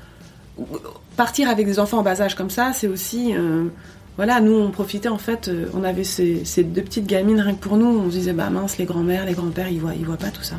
partir 1.15 1.49
avec 1.49 1.65
des 1.65 1.79
enfants 1.79 1.99
en 1.99 2.03
bas 2.03 2.21
âge 2.21 2.35
comme 2.35 2.49
ça, 2.49 2.71
c'est 2.73 2.87
aussi. 2.87 3.35
euh, 3.35 3.69
voilà, 4.15 4.41
nous 4.41 4.53
on 4.53 4.69
profitait 4.69 5.09
en 5.09 5.17
fait, 5.17 5.47
euh, 5.47 5.65
on 5.73 5.83
avait 5.83 6.03
ces, 6.03 6.43
deux 6.63 6.83
petites 6.83 7.07
gamines 7.07 7.41
rien 7.41 7.55
que 7.55 7.59
pour 7.59 7.77
nous, 7.77 7.87
on 7.87 8.11
se 8.11 8.17
disait 8.17 8.33
bah 8.33 8.51
mince, 8.51 8.77
les 8.77 8.85
grands-mères, 8.85 9.25
les 9.25 9.33
grands-pères, 9.33 9.69
ils 9.69 9.79
voient, 9.79 9.95
ils 9.95 10.05
voient 10.05 10.17
pas 10.17 10.29
tout 10.29 10.43
ça. 10.43 10.55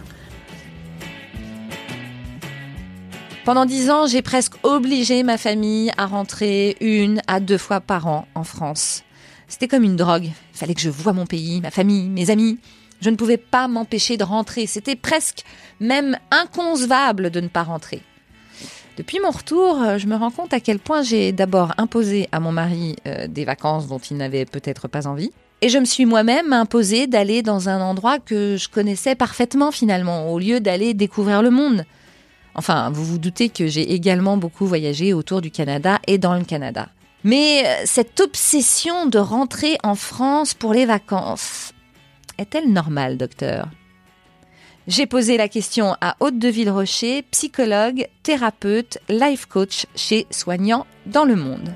Pendant 3.45 3.65
dix 3.67 3.91
ans, 3.91 4.07
j'ai 4.07 4.23
presque 4.23 4.55
obligé 4.65 5.23
ma 5.23 5.39
famille 5.39 5.93
à 5.97 6.07
rentrer 6.07 6.77
une 6.81 7.21
à 7.29 7.39
deux 7.41 7.59
fois 7.59 7.81
par 7.81 8.07
an 8.07 8.27
en 8.35 8.43
France. 8.43 9.05
C'était 9.47 9.69
comme 9.69 9.85
une 9.85 9.97
drogue. 9.97 10.25
Il 10.25 10.59
fallait 10.59 10.75
que 10.75 10.81
je 10.81 10.91
voie 10.91 11.13
mon 11.13 11.27
pays, 11.27 11.61
ma 11.61 11.71
famille, 11.71 12.09
mes 12.09 12.31
amis. 12.31 12.59
Je 13.03 13.11
ne 13.11 13.17
pouvais 13.17 13.37
pas 13.37 13.69
m'empêcher 13.69 14.17
de 14.17 14.25
rentrer. 14.25 14.67
C'était 14.67 14.97
presque 14.97 15.45
même 15.79 16.17
inconcevable 16.31 17.31
de 17.31 17.41
ne 17.41 17.49
pas 17.49 17.63
rentrer. 17.63 18.03
Depuis 18.97 19.19
mon 19.19 19.31
retour, 19.31 19.83
euh, 19.83 19.99
je 19.99 20.07
me 20.07 20.15
rends 20.15 20.31
compte 20.31 20.53
à 20.55 20.61
quel 20.61 20.79
point 20.79 21.03
j'ai 21.03 21.33
d'abord 21.33 21.73
imposé 21.79 22.29
à 22.31 22.39
mon 22.39 22.53
mari 22.53 22.95
euh, 23.07 23.27
des 23.27 23.45
vacances 23.45 23.89
dont 23.89 23.99
il 23.99 24.17
n'avait 24.17 24.45
peut-être 24.45 24.87
pas 24.87 25.09
envie. 25.09 25.33
Et 25.63 25.69
je 25.69 25.79
me 25.79 25.85
suis 25.85 26.07
moi-même 26.07 26.53
imposé 26.53 27.09
d'aller 27.09 27.43
dans 27.43 27.69
un 27.69 27.81
endroit 27.81 28.19
que 28.19 28.57
je 28.57 28.69
connaissais 28.69 29.17
parfaitement 29.17 29.73
finalement, 29.73 30.31
au 30.31 30.39
lieu 30.39 30.61
d'aller 30.61 30.95
découvrir 30.95 31.43
le 31.43 31.51
monde. 31.51 31.85
Enfin, 32.55 32.91
vous 32.91 33.05
vous 33.05 33.19
doutez 33.19 33.49
que 33.49 33.67
j'ai 33.67 33.95
également 33.95 34.37
beaucoup 34.37 34.67
voyagé 34.67 35.13
autour 35.13 35.41
du 35.41 35.51
Canada 35.51 35.99
et 36.07 36.19
dans 36.19 36.35
le 36.35 36.45
Canada. 36.45 36.89
Mais 37.25 37.65
euh, 37.65 37.83
cette 37.87 38.21
obsession 38.21 39.07
de 39.07 39.19
rentrer 39.19 39.77
en 39.83 39.97
France 39.97 40.55
pour 40.55 40.73
les 40.73 40.87
vacances, 40.87 41.73
est-elle 42.39 42.73
normale, 42.73 43.17
docteur? 43.17 43.69
J'ai 44.87 45.07
posé 45.07 45.39
la 45.39 45.49
question 45.49 45.95
à 46.03 46.15
Haute 46.21 46.39
de 46.39 46.49
Villerocher, 46.49 47.23
psychologue, 47.31 48.07
thérapeute, 48.23 48.99
life 49.09 49.47
coach 49.47 49.87
chez 49.97 50.27
Soignants 50.31 50.85
dans 51.07 51.25
le 51.25 51.37
Monde. 51.37 51.71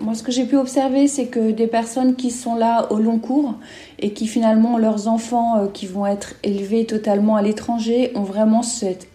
Moi, 0.00 0.14
ce 0.14 0.22
que 0.22 0.32
j'ai 0.32 0.46
pu 0.46 0.56
observer, 0.56 1.08
c'est 1.08 1.26
que 1.26 1.50
des 1.50 1.66
personnes 1.66 2.16
qui 2.16 2.30
sont 2.30 2.54
là 2.54 2.90
au 2.90 2.96
long 3.00 3.18
cours 3.18 3.54
et 3.98 4.14
qui 4.14 4.26
finalement 4.26 4.78
leurs 4.78 5.08
enfants 5.08 5.58
euh, 5.58 5.66
qui 5.68 5.84
vont 5.84 6.06
être 6.06 6.36
élevés 6.42 6.86
totalement 6.86 7.36
à 7.36 7.42
l'étranger 7.42 8.10
ont 8.14 8.22
vraiment 8.22 8.62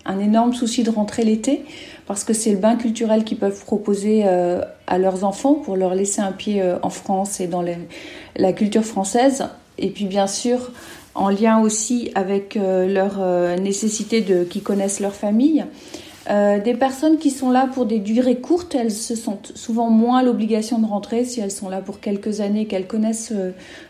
un 0.06 0.20
énorme 0.20 0.54
souci 0.54 0.84
de 0.84 0.92
rentrer 0.92 1.24
l'été 1.24 1.66
parce 2.06 2.24
que 2.24 2.34
c'est 2.34 2.52
le 2.52 2.58
bain 2.58 2.76
culturel 2.76 3.24
qu'ils 3.24 3.40
peuvent 3.40 3.66
proposer 3.66 4.26
euh, 4.26 4.62
à 4.86 5.00
leurs 5.00 5.24
enfants 5.24 5.56
pour 5.56 5.76
leur 5.76 5.96
laisser 5.96 6.22
un 6.22 6.32
pied 6.32 6.62
euh, 6.62 6.78
en 6.84 6.92
France 6.92 7.40
et 7.40 7.48
dans 7.48 7.66
la 8.36 8.54
culture 8.54 8.86
française. 8.86 9.48
Et 9.78 9.90
puis 9.90 10.06
bien 10.06 10.28
sûr, 10.28 10.72
en 11.18 11.30
lien 11.30 11.60
aussi 11.60 12.12
avec 12.16 12.56
euh, 12.56 12.88
leur 12.88 13.18
euh, 13.20 13.58
nécessité 13.58 14.22
de 14.22 14.44
qu'ils 14.44 14.64
connaissent 14.64 15.00
leur 15.00 15.14
famille. 15.14 15.66
Euh, 16.30 16.60
des 16.60 16.74
personnes 16.74 17.18
qui 17.18 17.32
sont 17.32 17.50
là 17.50 17.68
pour 17.74 17.86
des 17.86 18.00
durées 18.00 18.38
courtes, 18.38 18.76
elles 18.76 18.92
se 18.92 19.16
sentent 19.16 19.52
souvent 19.56 19.90
moins 19.90 20.22
l'obligation 20.22 20.78
de 20.78 20.86
rentrer 20.86 21.26
si 21.26 21.40
elles 21.40 21.52
sont 21.52 21.70
là 21.70 21.82
pour 21.82 22.00
quelques 22.00 22.42
années, 22.42 22.66
qu'elles 22.66 22.86
connaissent 22.86 23.34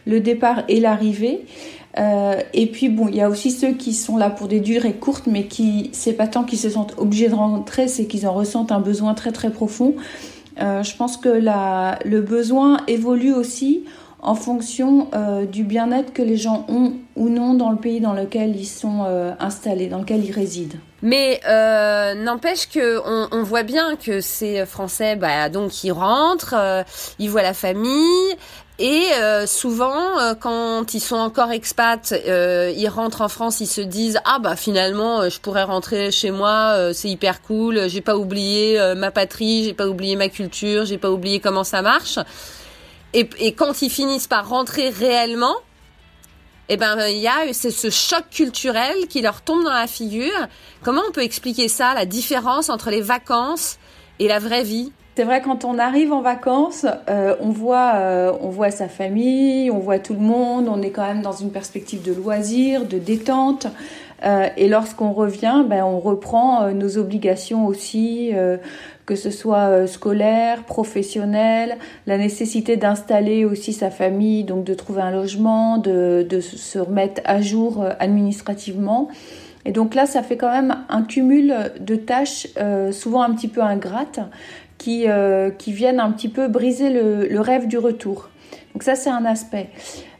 le 0.05 0.19
départ 0.19 0.63
et 0.67 0.79
l'arrivée. 0.79 1.45
Et 2.53 2.67
puis 2.67 2.89
bon, 2.89 3.07
il 3.07 3.15
y 3.15 3.21
a 3.21 3.29
aussi 3.29 3.49
ceux 3.49 3.71
qui 3.71 3.95
sont 3.95 4.17
là 4.17 4.29
pour 4.29 4.47
des 4.47 4.59
durées 4.59 4.93
courtes, 4.93 5.25
mais 5.25 5.45
qui 5.45 5.89
c'est 5.93 6.13
pas 6.13 6.27
tant 6.27 6.43
qu'ils 6.43 6.59
se 6.59 6.69
sentent 6.69 6.93
obligés 6.99 7.27
de 7.27 7.33
rentrer, 7.33 7.87
c'est 7.87 8.05
qu'ils 8.05 8.27
en 8.27 8.33
ressentent 8.33 8.71
un 8.71 8.81
besoin 8.81 9.15
très 9.15 9.31
très 9.31 9.49
profond. 9.49 9.95
Je 10.59 10.95
pense 10.95 11.17
que 11.17 11.29
le 11.29 12.21
besoin 12.21 12.81
évolue 12.87 13.33
aussi 13.33 13.83
en 14.19 14.35
fonction 14.35 15.09
euh, 15.13 15.45
du 15.45 15.63
bien-être 15.63 16.11
que 16.13 16.21
les 16.21 16.37
gens 16.37 16.65
ont 16.69 16.93
ou 17.15 17.29
non 17.29 17.53
dans 17.53 17.69
le 17.71 17.77
pays 17.77 18.01
dans 18.01 18.13
lequel 18.13 18.55
ils 18.55 18.65
sont 18.65 19.03
euh, 19.05 19.31
installés, 19.39 19.87
dans 19.87 19.99
lequel 19.99 20.25
ils 20.25 20.31
résident. 20.31 20.77
Mais 21.03 21.39
euh, 21.47 22.15
n'empêche 22.15 22.67
que 22.67 22.99
on, 23.31 23.43
voit 23.43 23.61
bien 23.61 23.95
que 23.95 24.19
ces 24.19 24.65
Français, 24.65 25.15
bah, 25.15 25.49
donc 25.49 25.83
ils 25.83 25.91
rentrent, 25.91 26.55
ils 27.19 27.29
voient 27.29 27.43
la 27.43 27.53
famille. 27.53 28.35
Et 28.79 29.05
souvent, 29.47 30.35
quand 30.39 30.93
ils 30.93 30.99
sont 30.99 31.15
encore 31.15 31.51
expats, 31.51 32.13
ils 32.27 32.87
rentrent 32.89 33.21
en 33.21 33.29
France, 33.29 33.59
ils 33.59 33.67
se 33.67 33.81
disent 33.81 34.19
ah 34.25 34.37
bah 34.39 34.55
finalement, 34.55 35.29
je 35.29 35.39
pourrais 35.39 35.63
rentrer 35.63 36.11
chez 36.11 36.29
moi, 36.29 36.91
c'est 36.93 37.09
hyper 37.09 37.41
cool, 37.41 37.89
j'ai 37.89 38.01
pas 38.01 38.17
oublié 38.17 38.79
ma 38.95 39.09
patrie, 39.09 39.63
j'ai 39.63 39.73
pas 39.73 39.87
oublié 39.87 40.15
ma 40.15 40.29
culture, 40.29 40.85
j'ai 40.85 40.99
pas 40.99 41.09
oublié 41.09 41.39
comment 41.39 41.63
ça 41.63 41.81
marche. 41.81 42.19
Et, 43.13 43.53
quand 43.53 43.81
ils 43.81 43.89
finissent 43.89 44.27
par 44.27 44.49
rentrer 44.49 44.89
réellement, 44.89 45.55
eh 46.69 46.77
ben 46.77 46.97
il 47.07 47.19
y 47.19 47.27
a 47.27 47.53
c'est 47.53 47.71
ce 47.71 47.89
choc 47.89 48.25
culturel 48.29 49.07
qui 49.09 49.21
leur 49.21 49.41
tombe 49.41 49.63
dans 49.63 49.73
la 49.73 49.87
figure. 49.87 50.47
Comment 50.83 51.01
on 51.07 51.11
peut 51.11 51.23
expliquer 51.23 51.69
ça, 51.69 51.93
la 51.93 52.05
différence 52.05 52.69
entre 52.69 52.91
les 52.91 53.01
vacances 53.01 53.79
et 54.19 54.27
la 54.27 54.39
vraie 54.39 54.63
vie? 54.63 54.91
C'est 55.17 55.23
vrai, 55.23 55.41
quand 55.41 55.65
on 55.65 55.79
arrive 55.79 56.13
en 56.13 56.21
vacances, 56.21 56.85
euh, 57.09 57.35
on, 57.39 57.49
voit, 57.49 57.93
euh, 57.95 58.31
on 58.39 58.49
voit 58.49 58.69
sa 58.69 58.87
famille, 58.87 59.71
on 59.71 59.79
voit 59.79 59.97
tout 59.97 60.13
le 60.13 60.19
monde, 60.19 60.67
on 60.69 60.79
est 60.83 60.91
quand 60.91 61.07
même 61.07 61.23
dans 61.23 61.31
une 61.31 61.49
perspective 61.49 62.03
de 62.03 62.13
loisir, 62.13 62.85
de 62.85 62.99
détente. 62.99 63.65
Euh, 64.23 64.47
et 64.57 64.67
lorsqu'on 64.67 65.13
revient, 65.13 65.63
ben, 65.67 65.83
on 65.83 65.99
reprend 65.99 66.69
nos 66.71 66.99
obligations 66.99 67.65
aussi, 67.65 68.31
que 69.07 69.15
ce 69.15 69.31
soit 69.31 69.69
euh, 69.69 69.87
scolaire, 69.87 70.63
professionnel, 70.63 71.77
la 72.05 72.17
nécessité 72.17 72.75
d'installer 72.75 73.45
aussi 73.45 73.71
sa 73.71 73.89
famille, 73.89 74.43
donc 74.43 74.65
de 74.65 74.73
trouver 74.73 75.01
un 75.01 75.11
logement, 75.11 75.77
de, 75.77 76.27
de 76.29 76.41
se 76.41 76.77
remettre 76.77 77.21
à 77.23 77.41
jour 77.41 77.81
euh, 77.81 77.91
administrativement. 77.99 79.07
Et 79.65 79.71
donc 79.71 79.95
là, 79.95 80.05
ça 80.05 80.23
fait 80.23 80.35
quand 80.35 80.51
même 80.51 80.75
un 80.89 81.03
cumul 81.03 81.55
de 81.79 81.95
tâches, 81.95 82.47
euh, 82.57 82.91
souvent 82.91 83.21
un 83.21 83.33
petit 83.33 83.47
peu 83.47 83.61
ingrates, 83.61 84.19
qui, 84.77 85.07
qui 85.57 85.71
viennent 85.71 85.99
un 85.99 86.11
petit 86.11 86.29
peu 86.29 86.47
briser 86.47 86.91
le, 86.91 87.27
le 87.27 87.39
rêve 87.39 87.67
du 87.67 87.79
retour. 87.79 88.29
Donc 88.77 88.83
ça, 88.83 88.93
c'est 88.93 89.09
un 89.09 89.25
aspect. 89.25 89.69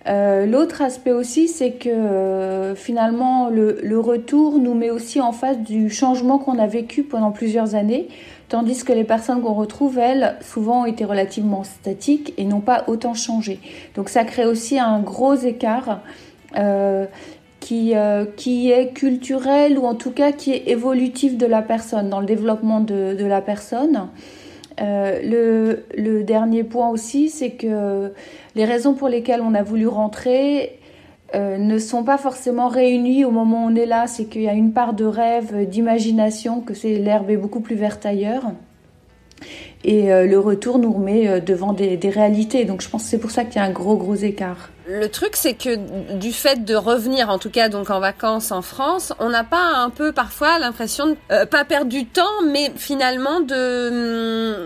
Euh, 0.07 0.47
L'autre 0.47 0.81
aspect 0.81 1.11
aussi, 1.11 1.47
c'est 1.47 1.73
que 1.73 1.89
euh, 1.89 2.73
finalement, 2.73 3.49
le, 3.49 3.99
retour 3.99 4.57
nous 4.57 4.73
met 4.73 4.89
aussi 4.89 5.21
en 5.21 5.31
face 5.31 5.59
du 5.59 5.91
changement 5.91 6.39
qu'on 6.39 6.57
a 6.57 6.65
vécu 6.65 7.03
pendant 7.03 7.29
plusieurs 7.29 7.75
années, 7.75 8.07
tandis 8.49 8.83
que 8.83 8.93
les 8.93 9.03
personnes 9.03 9.43
qu'on 9.43 9.53
retrouve, 9.53 9.99
elles, 9.99 10.37
souvent 10.41 10.81
ont 10.81 10.85
été 10.87 11.05
relativement 11.05 11.63
statiques 11.63 12.33
et 12.39 12.45
n'ont 12.45 12.61
pas 12.61 12.85
autant 12.87 13.13
changé. 13.13 13.59
Donc 13.93 14.09
ça 14.09 14.23
crée 14.23 14.47
aussi 14.47 14.79
un 14.79 15.01
gros 15.01 15.35
écart. 15.35 15.99
Euh, 16.57 17.05
qui, 17.59 17.91
est 17.91 18.93
culturel 18.95 19.77
ou 19.77 19.85
en 19.85 19.93
tout 19.93 20.11
cas 20.11 20.31
qui 20.31 20.51
est 20.51 20.69
évolutif 20.69 21.37
de 21.37 21.45
la 21.45 21.61
personne, 21.61 22.09
dans 22.09 22.21
le 22.21 22.25
développement 22.25 22.79
de 22.79 23.25
la 23.25 23.41
personne. 23.41 24.07
Euh, 24.79 25.83
le, 25.97 26.23
dernier 26.23 26.63
point 26.63 26.89
aussi, 26.89 27.29
c'est 27.29 27.51
que 27.51 28.11
les 28.55 28.65
raisons 28.65 28.93
pour 28.93 29.09
lesquelles 29.09 29.41
on 29.41 29.53
a 29.53 29.63
voulu 29.63 29.87
rentrer 29.87 30.79
euh, 31.35 31.57
ne 31.57 31.77
sont 31.77 32.03
pas 32.03 32.17
forcément 32.17 32.67
réunies 32.67 33.25
au 33.25 33.31
moment 33.31 33.65
où 33.65 33.69
on 33.69 33.75
est 33.75 33.85
là. 33.85 34.07
C'est 34.07 34.25
qu'il 34.25 34.41
y 34.41 34.49
a 34.49 34.53
une 34.53 34.73
part 34.73 34.93
de 34.93 35.05
rêve, 35.05 35.67
d'imagination, 35.67 36.61
que 36.61 36.73
c'est 36.73 36.95
l'herbe 36.95 37.29
est 37.29 37.37
beaucoup 37.37 37.59
plus 37.59 37.75
verte 37.75 38.05
ailleurs. 38.05 38.51
Et 39.83 40.11
euh, 40.11 40.25
le 40.25 40.39
retour 40.39 40.79
nous 40.79 40.91
remet 40.91 41.41
devant 41.41 41.73
des, 41.73 41.97
des 41.97 42.09
réalités. 42.09 42.65
Donc 42.65 42.81
je 42.81 42.89
pense 42.89 43.03
que 43.03 43.09
c'est 43.09 43.19
pour 43.19 43.31
ça 43.31 43.45
qu'il 43.45 43.55
y 43.55 43.59
a 43.59 43.63
un 43.63 43.71
gros 43.71 43.97
gros 43.97 44.15
écart. 44.15 44.69
Le 44.89 45.09
truc, 45.09 45.35
c'est 45.35 45.53
que 45.53 46.15
du 46.15 46.31
fait 46.31 46.63
de 46.63 46.73
revenir, 46.73 47.29
en 47.29 47.39
tout 47.39 47.49
cas 47.49 47.67
donc 47.67 47.89
en 47.89 47.99
vacances 47.99 48.53
en 48.53 48.61
France, 48.61 49.11
on 49.19 49.27
n'a 49.27 49.43
pas 49.43 49.73
un 49.75 49.89
peu 49.89 50.13
parfois 50.13 50.59
l'impression 50.59 51.07
de 51.07 51.17
euh, 51.29 51.45
pas 51.45 51.65
perdre 51.65 51.89
du 51.89 52.05
temps, 52.05 52.23
mais 52.45 52.71
finalement 52.77 53.41
de 53.41 53.89
hum, 53.89 54.56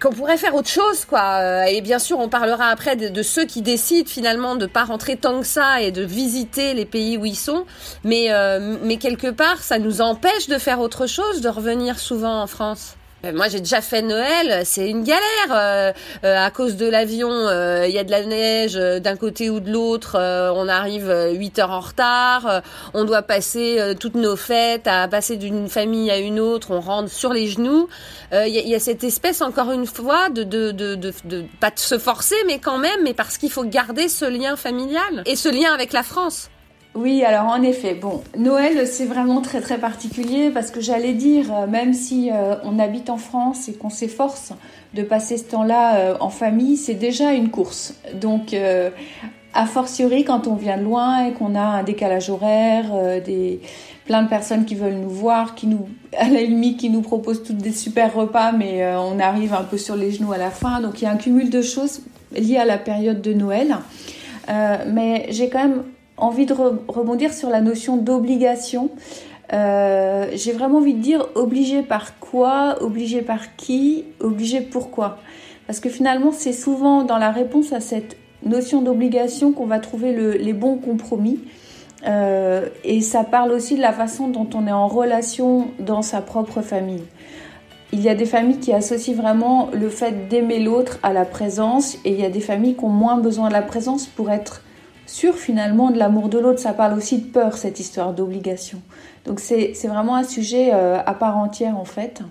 qu'on 0.00 0.12
pourrait 0.12 0.36
faire 0.36 0.54
autre 0.54 0.68
chose, 0.68 1.04
quoi. 1.04 1.68
Et 1.70 1.80
bien 1.80 1.98
sûr, 1.98 2.18
on 2.18 2.28
parlera 2.28 2.66
après 2.66 2.96
de, 2.96 3.08
de, 3.08 3.22
ceux 3.22 3.44
qui 3.44 3.62
décident 3.62 4.08
finalement 4.08 4.56
de 4.56 4.66
pas 4.66 4.84
rentrer 4.84 5.16
tant 5.16 5.40
que 5.40 5.46
ça 5.46 5.82
et 5.82 5.90
de 5.90 6.02
visiter 6.02 6.74
les 6.74 6.84
pays 6.84 7.16
où 7.16 7.24
ils 7.24 7.36
sont, 7.36 7.64
mais 8.04 8.32
euh, 8.32 8.76
mais 8.82 8.96
quelque 8.96 9.30
part, 9.30 9.62
ça 9.62 9.78
nous 9.78 10.00
empêche 10.00 10.48
de 10.48 10.58
faire 10.58 10.80
autre 10.80 11.06
chose, 11.06 11.40
de 11.40 11.48
revenir 11.48 11.98
souvent 11.98 12.40
en 12.42 12.46
France. 12.46 12.96
Moi, 13.24 13.48
j'ai 13.48 13.58
déjà 13.58 13.80
fait 13.80 14.00
Noël, 14.00 14.62
c'est 14.64 14.88
une 14.88 15.02
galère 15.02 15.20
euh, 15.50 15.92
euh, 16.22 16.46
à 16.46 16.52
cause 16.52 16.76
de 16.76 16.86
l'avion. 16.86 17.28
Il 17.28 17.48
euh, 17.48 17.88
y 17.88 17.98
a 17.98 18.04
de 18.04 18.12
la 18.12 18.24
neige 18.24 18.74
d'un 18.74 19.16
côté 19.16 19.50
ou 19.50 19.58
de 19.58 19.72
l'autre. 19.72 20.16
on 20.16 20.68
arrive 20.68 21.12
8 21.32 21.58
heures 21.58 21.72
en 21.72 21.80
retard. 21.80 22.62
on 22.94 23.04
doit 23.04 23.22
passer 23.22 23.94
toutes 23.98 24.14
nos 24.14 24.36
fêtes 24.36 24.86
à 24.86 25.08
passer 25.08 25.36
d'une 25.36 25.68
famille 25.68 26.12
à 26.12 26.18
une 26.18 26.38
autre. 26.38 26.70
On 26.70 26.80
rentre 26.80 27.10
sur 27.10 27.32
les 27.32 27.48
genoux. 27.48 27.88
Il 28.32 28.46
y, 28.46 28.68
y, 28.68 28.74
a 28.76 28.80
cette 28.80 29.02
espèce, 29.02 29.42
encore 29.42 29.72
une 29.72 29.86
fois, 29.86 30.28
de, 30.28 30.44
de, 30.44 30.70
de, 30.70 30.94
de, 30.94 31.12
de 31.24 31.44
pas 31.60 31.70
de 31.70 31.78
se 31.80 31.98
forcer, 31.98 32.36
mais 32.46 32.60
quand 32.60 32.78
même, 32.78 33.00
mais 33.02 33.14
parce 33.14 33.36
qu'il 33.36 33.50
faut 33.50 33.64
garder 33.64 34.08
ce 34.08 34.26
lien 34.26 34.54
familial 34.54 35.24
et 35.26 35.34
ce 35.34 35.48
lien 35.48 35.74
avec 35.74 35.92
la 35.92 36.04
France. 36.04 36.50
Oui, 36.98 37.22
alors 37.24 37.46
en 37.46 37.62
effet, 37.62 37.94
bon, 37.94 38.22
Noël 38.36 38.84
c'est 38.88 39.04
vraiment 39.04 39.40
très 39.40 39.60
très 39.60 39.78
particulier 39.78 40.50
parce 40.50 40.72
que 40.72 40.80
j'allais 40.80 41.12
dire, 41.12 41.68
même 41.68 41.92
si 41.94 42.30
euh, 42.32 42.56
on 42.64 42.80
habite 42.80 43.08
en 43.08 43.18
France 43.18 43.68
et 43.68 43.74
qu'on 43.74 43.88
s'efforce 43.88 44.52
de 44.94 45.02
passer 45.02 45.38
ce 45.38 45.44
temps-là 45.44 45.96
euh, 45.96 46.14
en 46.18 46.28
famille, 46.30 46.76
c'est 46.76 46.94
déjà 46.94 47.34
une 47.34 47.50
course. 47.50 47.94
Donc 48.14 48.52
euh, 48.52 48.90
a 49.54 49.66
fortiori 49.66 50.24
quand 50.24 50.46
on 50.46 50.54
vient 50.54 50.76
de 50.76 50.82
loin 50.82 51.26
et 51.26 51.32
qu'on 51.32 51.54
a 51.54 51.60
un 51.60 51.82
décalage 51.82 52.30
horaire, 52.30 52.86
euh, 52.92 53.20
des 53.20 53.60
plein 54.04 54.22
de 54.22 54.28
personnes 54.28 54.64
qui 54.64 54.74
veulent 54.74 54.94
nous 54.94 55.10
voir, 55.10 55.54
qui 55.54 55.66
nous, 55.66 55.88
à 56.16 56.28
la 56.28 56.42
limite, 56.42 56.80
qui 56.80 56.90
nous 56.90 57.02
proposent 57.02 57.42
toutes 57.42 57.58
des 57.58 57.72
super 57.72 58.14
repas, 58.14 58.52
mais 58.52 58.82
euh, 58.82 58.98
on 58.98 59.18
arrive 59.20 59.54
un 59.54 59.64
peu 59.64 59.78
sur 59.78 59.96
les 59.96 60.10
genoux 60.10 60.32
à 60.32 60.38
la 60.38 60.50
fin. 60.50 60.80
Donc 60.80 61.00
il 61.00 61.04
y 61.04 61.06
a 61.06 61.10
un 61.10 61.16
cumul 61.16 61.50
de 61.50 61.62
choses 61.62 62.02
liées 62.32 62.56
à 62.56 62.64
la 62.64 62.78
période 62.78 63.20
de 63.20 63.32
Noël. 63.32 63.76
Euh, 64.48 64.76
mais 64.86 65.26
j'ai 65.30 65.50
quand 65.50 65.58
même 65.58 65.82
envie 66.20 66.46
de 66.46 66.54
rebondir 66.54 67.32
sur 67.32 67.50
la 67.50 67.60
notion 67.60 67.96
d'obligation. 67.96 68.90
Euh, 69.52 70.26
j'ai 70.34 70.52
vraiment 70.52 70.78
envie 70.78 70.94
de 70.94 71.00
dire 71.00 71.26
obligé 71.34 71.82
par 71.82 72.18
quoi, 72.18 72.82
obligé 72.82 73.22
par 73.22 73.56
qui, 73.56 74.04
obligé 74.20 74.60
pourquoi. 74.60 75.18
Parce 75.66 75.80
que 75.80 75.88
finalement, 75.88 76.32
c'est 76.32 76.52
souvent 76.52 77.02
dans 77.02 77.18
la 77.18 77.30
réponse 77.30 77.72
à 77.72 77.80
cette 77.80 78.16
notion 78.42 78.82
d'obligation 78.82 79.52
qu'on 79.52 79.66
va 79.66 79.78
trouver 79.78 80.12
le, 80.12 80.32
les 80.32 80.52
bons 80.52 80.76
compromis. 80.76 81.40
Euh, 82.06 82.68
et 82.84 83.00
ça 83.00 83.24
parle 83.24 83.52
aussi 83.52 83.74
de 83.74 83.80
la 83.80 83.92
façon 83.92 84.28
dont 84.28 84.48
on 84.54 84.66
est 84.66 84.72
en 84.72 84.86
relation 84.86 85.68
dans 85.80 86.02
sa 86.02 86.20
propre 86.20 86.62
famille. 86.62 87.02
Il 87.92 88.00
y 88.00 88.08
a 88.08 88.14
des 88.14 88.26
familles 88.26 88.58
qui 88.58 88.72
associent 88.72 89.14
vraiment 89.14 89.70
le 89.72 89.88
fait 89.88 90.28
d'aimer 90.28 90.60
l'autre 90.60 90.98
à 91.02 91.12
la 91.12 91.24
présence 91.24 91.96
et 92.04 92.10
il 92.10 92.20
y 92.20 92.24
a 92.24 92.30
des 92.30 92.40
familles 92.40 92.74
qui 92.74 92.84
ont 92.84 92.90
moins 92.90 93.16
besoin 93.16 93.48
de 93.48 93.54
la 93.54 93.62
présence 93.62 94.06
pour 94.06 94.30
être 94.30 94.62
sûres 95.08 95.36
finalement 95.36 95.90
de 95.90 95.98
l'amour 95.98 96.28
de 96.28 96.38
l'autre. 96.38 96.60
Ça 96.60 96.72
parle 96.72 96.96
aussi 96.96 97.18
de 97.18 97.26
peur, 97.26 97.56
cette 97.56 97.80
histoire 97.80 98.12
d'obligation. 98.12 98.80
Donc 99.24 99.40
c'est 99.40 99.72
vraiment 99.84 100.14
un 100.14 100.24
sujet 100.24 100.70
euh, 100.72 100.98
à 101.04 101.14
part 101.14 101.36
entière 101.36 101.76
en 101.78 101.84
fait. 101.84 102.22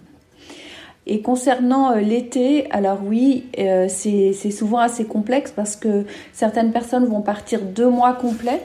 Et 1.05 1.21
concernant 1.21 1.91
euh, 1.91 1.99
l'été, 1.99 2.69
alors 2.71 2.99
oui, 3.03 3.45
c'est 3.87 4.51
souvent 4.51 4.79
assez 4.79 5.05
complexe 5.05 5.51
parce 5.55 5.75
que 5.75 6.05
certaines 6.33 6.71
personnes 6.71 7.05
vont 7.05 7.21
partir 7.21 7.61
deux 7.61 7.89
mois 7.89 8.13
complets 8.13 8.61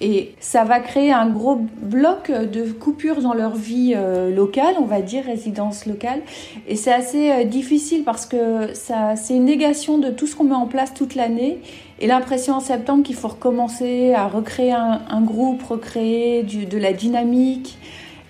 et 0.00 0.34
ça 0.40 0.64
va 0.64 0.80
créer 0.80 1.10
un 1.10 1.28
gros 1.28 1.58
bloc 1.80 2.30
de 2.30 2.70
coupures 2.70 3.22
dans 3.22 3.32
leur 3.32 3.56
vie 3.56 3.94
euh, 3.96 4.34
locale, 4.34 4.74
on 4.78 4.84
va 4.84 5.00
dire, 5.00 5.24
résidence 5.24 5.86
locale. 5.86 6.20
Et 6.68 6.76
c'est 6.76 6.92
assez 6.92 7.30
euh, 7.30 7.44
difficile 7.44 8.04
parce 8.04 8.26
que 8.26 8.74
ça, 8.74 9.16
c'est 9.16 9.34
une 9.34 9.46
négation 9.46 9.96
de 9.96 10.10
tout 10.10 10.26
ce 10.26 10.36
qu'on 10.36 10.44
met 10.44 10.54
en 10.54 10.66
place 10.66 10.92
toute 10.92 11.14
l'année. 11.14 11.60
Et 11.98 12.06
l'impression 12.06 12.54
en 12.54 12.60
septembre 12.60 13.04
qu'il 13.04 13.16
faut 13.16 13.28
recommencer 13.28 14.12
à 14.12 14.28
recréer 14.28 14.72
un, 14.72 15.22
groupe, 15.22 15.62
recréer 15.62 16.42
de 16.42 16.76
la 16.76 16.92
dynamique. 16.92 17.78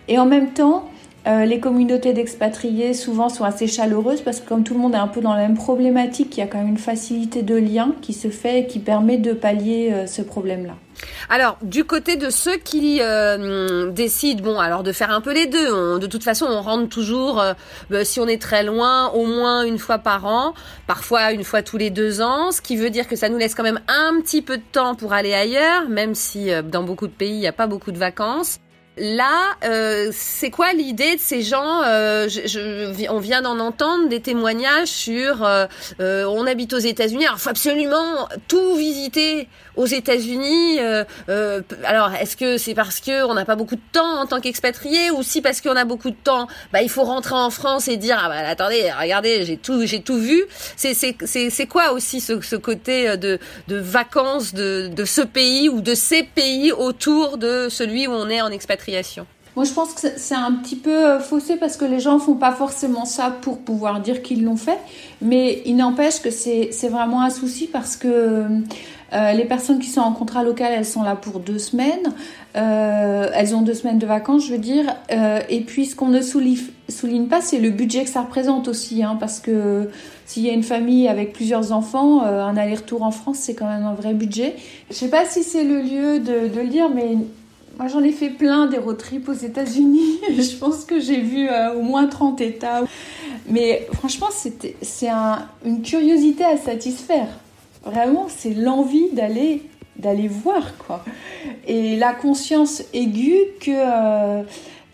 Et 0.07 0.21
en 0.21 0.27
même 0.27 0.51
temps, 0.51 0.85
euh, 1.27 1.47
les 1.47 1.59
communautés 1.59 2.13
d'expatriés 2.13 2.95
souvent 2.95 3.29
sont 3.29 3.43
assez 3.43 3.67
chaleureuses 3.67 4.21
parce 4.21 4.39
que 4.39 4.49
comme 4.49 4.63
tout 4.63 4.75
le 4.75 4.79
monde 4.79 4.95
est 4.95 4.99
un 4.99 5.09
peu 5.09 5.21
dans 5.21 5.35
la 5.35 5.41
même 5.41 5.57
problématique, 5.57 6.37
il 6.37 6.41
y 6.41 6.43
a 6.45 6.47
quand 6.47 6.59
même 6.59 6.69
une 6.69 6.79
facilité 6.79 7.43
de 7.43 7.57
lien 7.57 7.93
qui 8.03 8.13
se 8.13 8.29
fait 8.29 8.61
et 8.61 8.67
qui 8.69 8.79
permet 8.79 9.19
de 9.19 9.33
pallier 9.33 9.93
ce 10.07 10.23
problème-là. 10.23 10.75
Alors, 11.29 11.59
du 11.63 11.85
côté 11.85 12.17
de 12.17 12.31
ceux 12.31 12.57
qui 12.57 13.01
euh, 13.01 13.91
décident, 13.91 14.43
bon, 14.43 14.59
alors 14.59 14.83
de 14.83 14.93
faire 14.93 15.11
un 15.11 15.21
peu 15.21 15.33
les 15.33 15.47
deux. 15.47 15.99
de 15.99 16.07
toute 16.07 16.25
façon, 16.25 16.47
on 16.49 16.63
rentre 16.63 16.89
toujours, 16.89 17.41
euh, 17.41 17.55
bah, 17.91 18.05
si 18.05 18.21
on 18.21 18.27
est 18.27 18.41
très 18.41 18.63
loin, 18.63 19.09
au 19.09 19.27
moins 19.27 19.65
une 19.65 19.79
fois 19.79 19.99
par 19.99 20.27
an, 20.27 20.55
parfois 20.87 21.33
une 21.33 21.45
fois 21.45 21.63
tous 21.63 21.77
les 21.77 21.91
deux 21.91 22.21
ans, 22.21 22.53
ce 22.53 22.61
qui 22.61 22.77
veut 22.77 22.91
dire 22.91 23.09
que 23.09 23.17
ça 23.17 23.29
nous 23.29 23.39
laisse 23.39 23.55
quand 23.55 23.63
même 23.63 23.81
un 23.89 24.21
petit 24.21 24.43
peu 24.43 24.57
de 24.57 24.63
temps 24.73 24.95
pour 24.95 25.13
aller 25.13 25.35
ailleurs, 25.35 25.89
même 25.89 26.15
si 26.15 26.51
euh, 26.51 26.63
dans 26.63 26.83
beaucoup 26.83 27.07
de 27.07 27.13
pays, 27.13 27.35
il 27.35 27.41
n'y 27.41 27.47
a 27.47 27.53
pas 27.53 27.67
beaucoup 27.67 27.93
de 27.93 27.99
vacances. 27.99 28.59
Là, 28.99 29.57
euh, 29.63 30.11
c'est 30.13 30.49
quoi 30.49 30.73
l'idée 30.73 31.17
de 31.17 31.21
ces 31.21 31.43
gens 31.43 31.83
euh, 31.85 32.31
je, 32.31 33.11
On 33.11 33.19
vient 33.19 33.43
d'en 33.43 33.59
entendre 33.59 34.09
des 34.09 34.21
témoignages 34.21 34.89
sur 34.89 35.45
euh, 35.45 35.67
on 36.01 36.47
habite 36.47 36.73
aux 36.73 36.79
États-Unis, 36.79 37.27
alors 37.27 37.39
faut 37.39 37.51
absolument 37.51 38.27
tout 38.49 38.75
visiter 38.77 39.49
aux 39.77 39.85
États-Unis. 39.85 40.79
alors, 41.85 42.11
est-ce 42.19 42.39
que 42.39 42.57
c'est 42.57 42.73
parce 42.73 43.01
que 43.01 43.25
on 43.27 43.35
n'a 43.35 43.45
pas 43.45 43.57
beaucoup 43.57 43.77
de 43.77 43.81
temps 43.93 44.19
en 44.19 44.27
tant 44.27 44.41
qu'expatrié, 44.41 45.11
ou 45.11 45.23
si 45.23 45.43
parce 45.43 45.61
qu'on 45.61 45.77
a 45.77 45.85
beaucoup 45.85 46.11
de 46.11 46.17
temps, 46.17 46.49
bah 46.73 46.81
il 46.81 46.89
faut 46.89 47.05
rentrer 47.05 47.35
en 47.35 47.51
France 47.51 47.89
et 47.89 47.99
dire 47.99 48.19
ah 48.19 48.31
bah 48.31 48.49
attendez, 48.49 48.91
regardez, 48.99 49.45
j'ai 49.45 49.59
tout 49.59 49.85
j'ai 49.85 50.01
tout 50.01 50.19
vu. 50.19 50.43
C'est 50.77 50.95
c'est 50.95 51.17
c'est 51.51 51.67
quoi 51.67 51.93
aussi 51.93 52.23
ce, 52.23 52.41
ce 52.41 52.57
côté 52.57 53.19
de 53.19 53.39
de 53.69 53.77
vacances 53.77 54.55
de 54.55 54.89
de 54.89 55.05
ce 55.05 55.21
pays 55.21 55.69
ou 55.69 55.83
de 55.83 55.95
ces 55.95 56.23
pays 56.23 56.73
autour 56.73 57.37
de 57.37 57.69
celui 57.69 58.07
où 58.07 58.13
on 58.13 58.31
est 58.31 58.41
en 58.41 58.51
expatrié 58.51 58.86
moi, 59.57 59.65
je 59.65 59.73
pense 59.73 59.95
que 59.95 60.07
c'est 60.19 60.35
un 60.35 60.53
petit 60.53 60.77
peu 60.77 61.07
euh, 61.07 61.19
faussé 61.19 61.57
parce 61.57 61.79
que 61.79 61.87
les 61.87 61.99
gens 61.99 62.19
font 62.19 62.35
pas 62.35 62.53
forcément 62.53 63.07
ça 63.07 63.31
pour 63.41 63.57
pouvoir 63.57 64.01
dire 64.01 64.21
qu'ils 64.21 64.45
l'ont 64.45 64.59
fait, 64.59 64.79
mais 65.23 65.63
il 65.65 65.77
n'empêche 65.77 66.21
que 66.21 66.31
c'est 66.31 66.89
vraiment 66.91 67.23
un 67.23 67.31
souci 67.31 67.67
parce 67.67 67.97
que 67.97 68.47
euh, 69.13 69.33
les 69.33 69.45
personnes 69.47 69.79
qui 69.79 69.89
sont 69.89 70.03
en 70.03 70.13
contrat 70.13 70.45
local, 70.45 70.73
elles 70.77 70.85
sont 70.85 71.03
là 71.03 71.17
pour 71.17 71.41
deux 71.41 71.59
semaines. 71.59 72.13
Euh, 72.55 73.31
elles 73.33 73.55
ont 73.55 73.63
deux 73.63 73.73
semaines 73.73 73.99
de 73.99 74.07
vacances, 74.07 74.45
je 74.47 74.53
veux 74.53 74.59
dire. 74.59 74.95
et 75.09 75.61
puis, 75.63 75.87
ce 75.87 75.97
qu'on 75.97 76.09
ne 76.09 76.21
souligne, 76.21 77.27
pas, 77.27 77.41
c'est 77.41 77.59
le 77.59 77.71
budget 77.71 78.05
que 78.05 78.11
ça 78.11 78.21
représente 78.23 78.69
aussi, 78.69 79.03
hein, 79.03 79.17
parce 79.19 79.41
que 79.41 79.89
s'il 80.27 80.45
y 80.45 80.51
a 80.51 80.53
une 80.53 80.65
famille 80.65 81.09
avec 81.09 81.33
plusieurs 81.33 81.73
enfants, 81.73 82.23
un 82.23 82.59
aller-retour 82.59 83.03
en 83.03 83.11
France, 83.11 83.39
c'est 83.39 83.55
quand 83.55 83.69
même 83.69 83.87
un 83.87 83.95
vrai 83.95 84.13
budget. 84.13 84.55
Je 84.91 84.97
sais 84.97 85.09
pas 85.09 85.25
si 85.25 85.43
c'est 85.43 85.65
le 85.65 85.81
lieu 85.81 86.19
de 86.19 86.61
le 86.61 86.67
dire, 86.67 86.91
mais 86.95 87.17
moi, 87.79 87.89
j'en 87.89 88.03
ai 88.03 88.13
fait 88.13 88.31
plein 88.31 88.67
des 88.67 88.79
road 88.79 88.97
trips 88.97 89.29
aux 89.29 89.35
États-Unis. 89.35 90.21
je 90.31 90.57
pense 90.57 90.85
que 90.85 90.99
j'ai 90.99 91.21
vu 91.21 91.49
euh, 91.49 91.75
au 91.75 91.83
moins 91.83 92.07
30 92.07 92.41
États. 92.41 92.83
Mais 93.49 93.87
franchement, 93.93 94.29
c'est 94.33 95.09
un, 95.09 95.47
une 95.65 95.83
curiosité 95.83 96.45
à 96.45 96.57
satisfaire. 96.57 97.29
Vraiment, 97.85 98.27
c'est 98.29 98.55
l'envie 98.55 99.11
d'aller 99.13 99.63
d'aller 99.97 100.29
voir 100.29 100.77
quoi. 100.77 101.03
Et 101.67 101.97
la 101.97 102.13
conscience 102.13 102.83
aiguë 102.93 103.45
que 103.61 103.71
euh, 103.71 104.43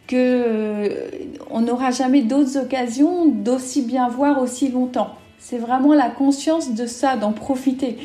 que 0.06 0.16
euh, 0.16 1.10
on 1.50 1.62
n'aura 1.62 1.90
jamais 1.90 2.22
d'autres 2.22 2.56
occasions 2.56 3.26
d'aussi 3.26 3.82
bien 3.82 4.08
voir 4.08 4.40
aussi 4.40 4.68
longtemps. 4.68 5.16
C'est 5.38 5.58
vraiment 5.58 5.92
la 5.92 6.08
conscience 6.08 6.72
de 6.72 6.86
ça, 6.86 7.16
d'en 7.16 7.32
profiter. 7.32 7.96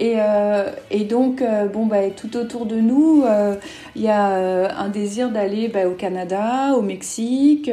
Et, 0.00 0.14
euh, 0.16 0.70
et 0.90 1.04
donc, 1.04 1.42
euh, 1.42 1.66
bon, 1.66 1.84
bah, 1.84 2.08
tout 2.16 2.34
autour 2.38 2.64
de 2.64 2.76
nous, 2.76 3.22
euh, 3.26 3.56
il 3.94 4.00
y 4.00 4.08
a 4.08 4.74
un 4.80 4.88
désir 4.88 5.28
d'aller 5.28 5.68
bah, 5.68 5.86
au 5.86 5.92
Canada, 5.92 6.74
au 6.74 6.80
Mexique, 6.80 7.70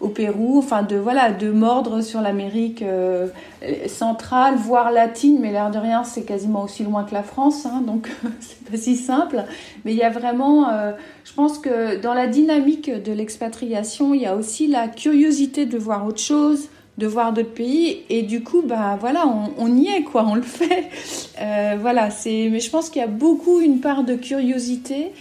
au 0.00 0.08
Pérou, 0.08 0.56
enfin 0.56 0.82
de 0.82 0.96
voilà, 0.96 1.30
de 1.32 1.50
mordre 1.50 2.00
sur 2.00 2.22
l'Amérique 2.22 2.82
centrale, 3.86 4.54
voire 4.56 4.90
latine, 4.90 5.38
mais 5.38 5.52
l'air 5.52 5.70
de 5.70 5.78
rien, 5.78 6.02
c'est 6.02 6.22
quasiment 6.22 6.62
aussi 6.62 6.82
loin 6.82 7.04
que 7.04 7.12
la 7.12 7.22
France, 7.22 7.66
hein, 7.66 7.82
donc 7.86 8.08
c'est 8.40 8.64
pas 8.70 8.78
si 8.78 8.96
simple. 8.96 9.44
Mais 9.84 9.92
il 9.92 9.98
y 9.98 10.02
a 10.02 10.10
vraiment, 10.10 10.70
je 11.24 11.32
pense 11.34 11.58
que 11.58 12.00
dans 12.00 12.14
la 12.14 12.26
dynamique 12.26 12.90
de 12.90 13.12
l'expatriation, 13.12 14.14
il 14.14 14.22
y 14.22 14.26
a 14.26 14.34
aussi 14.34 14.66
la 14.66 14.88
curiosité 14.88 15.66
de 15.66 15.76
voir 15.76 16.06
autre 16.06 16.20
chose 16.20 16.68
de 17.00 17.06
voir 17.06 17.32
d'autres 17.32 17.54
pays 17.54 18.02
et 18.10 18.22
du 18.22 18.44
coup 18.44 18.62
bah 18.62 18.96
voilà 19.00 19.24
on, 19.58 19.74
y 19.74 19.88
est 19.88 20.02
quoi 20.02 20.24
on 20.28 20.34
le 20.34 20.42
fait 20.42 20.84
euh, 21.40 21.76
voilà 21.80 22.10
c'est 22.10 22.48
mais 22.52 22.60
je 22.60 22.70
pense 22.70 22.90
qu'il 22.90 23.00
y 23.00 23.04
a 23.04 23.08
beaucoup 23.08 23.60
une 23.60 23.80
part 23.80 24.04
de 24.04 24.14
curiosité 24.14 25.12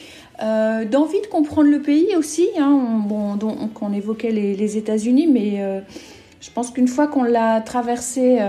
euh, 0.44 0.86
d'envie 0.86 1.22
de 1.22 1.28
comprendre 1.28 1.70
le 1.70 1.82
pays 1.82 2.16
aussi 2.18 2.48
hein. 2.60 3.02
bon 3.08 3.36
donc 3.36 3.82
on 3.82 3.94
évoquait 3.94 4.32
les, 4.32 4.78
États-Unis 4.78 5.28
mais 5.28 5.56
euh, 5.60 5.80
je 6.42 6.50
pense 6.52 6.70
qu'une 6.72 6.88
fois 6.88 7.08
qu'on 7.08 7.24
l'a 7.24 7.62
traversé 7.62 8.40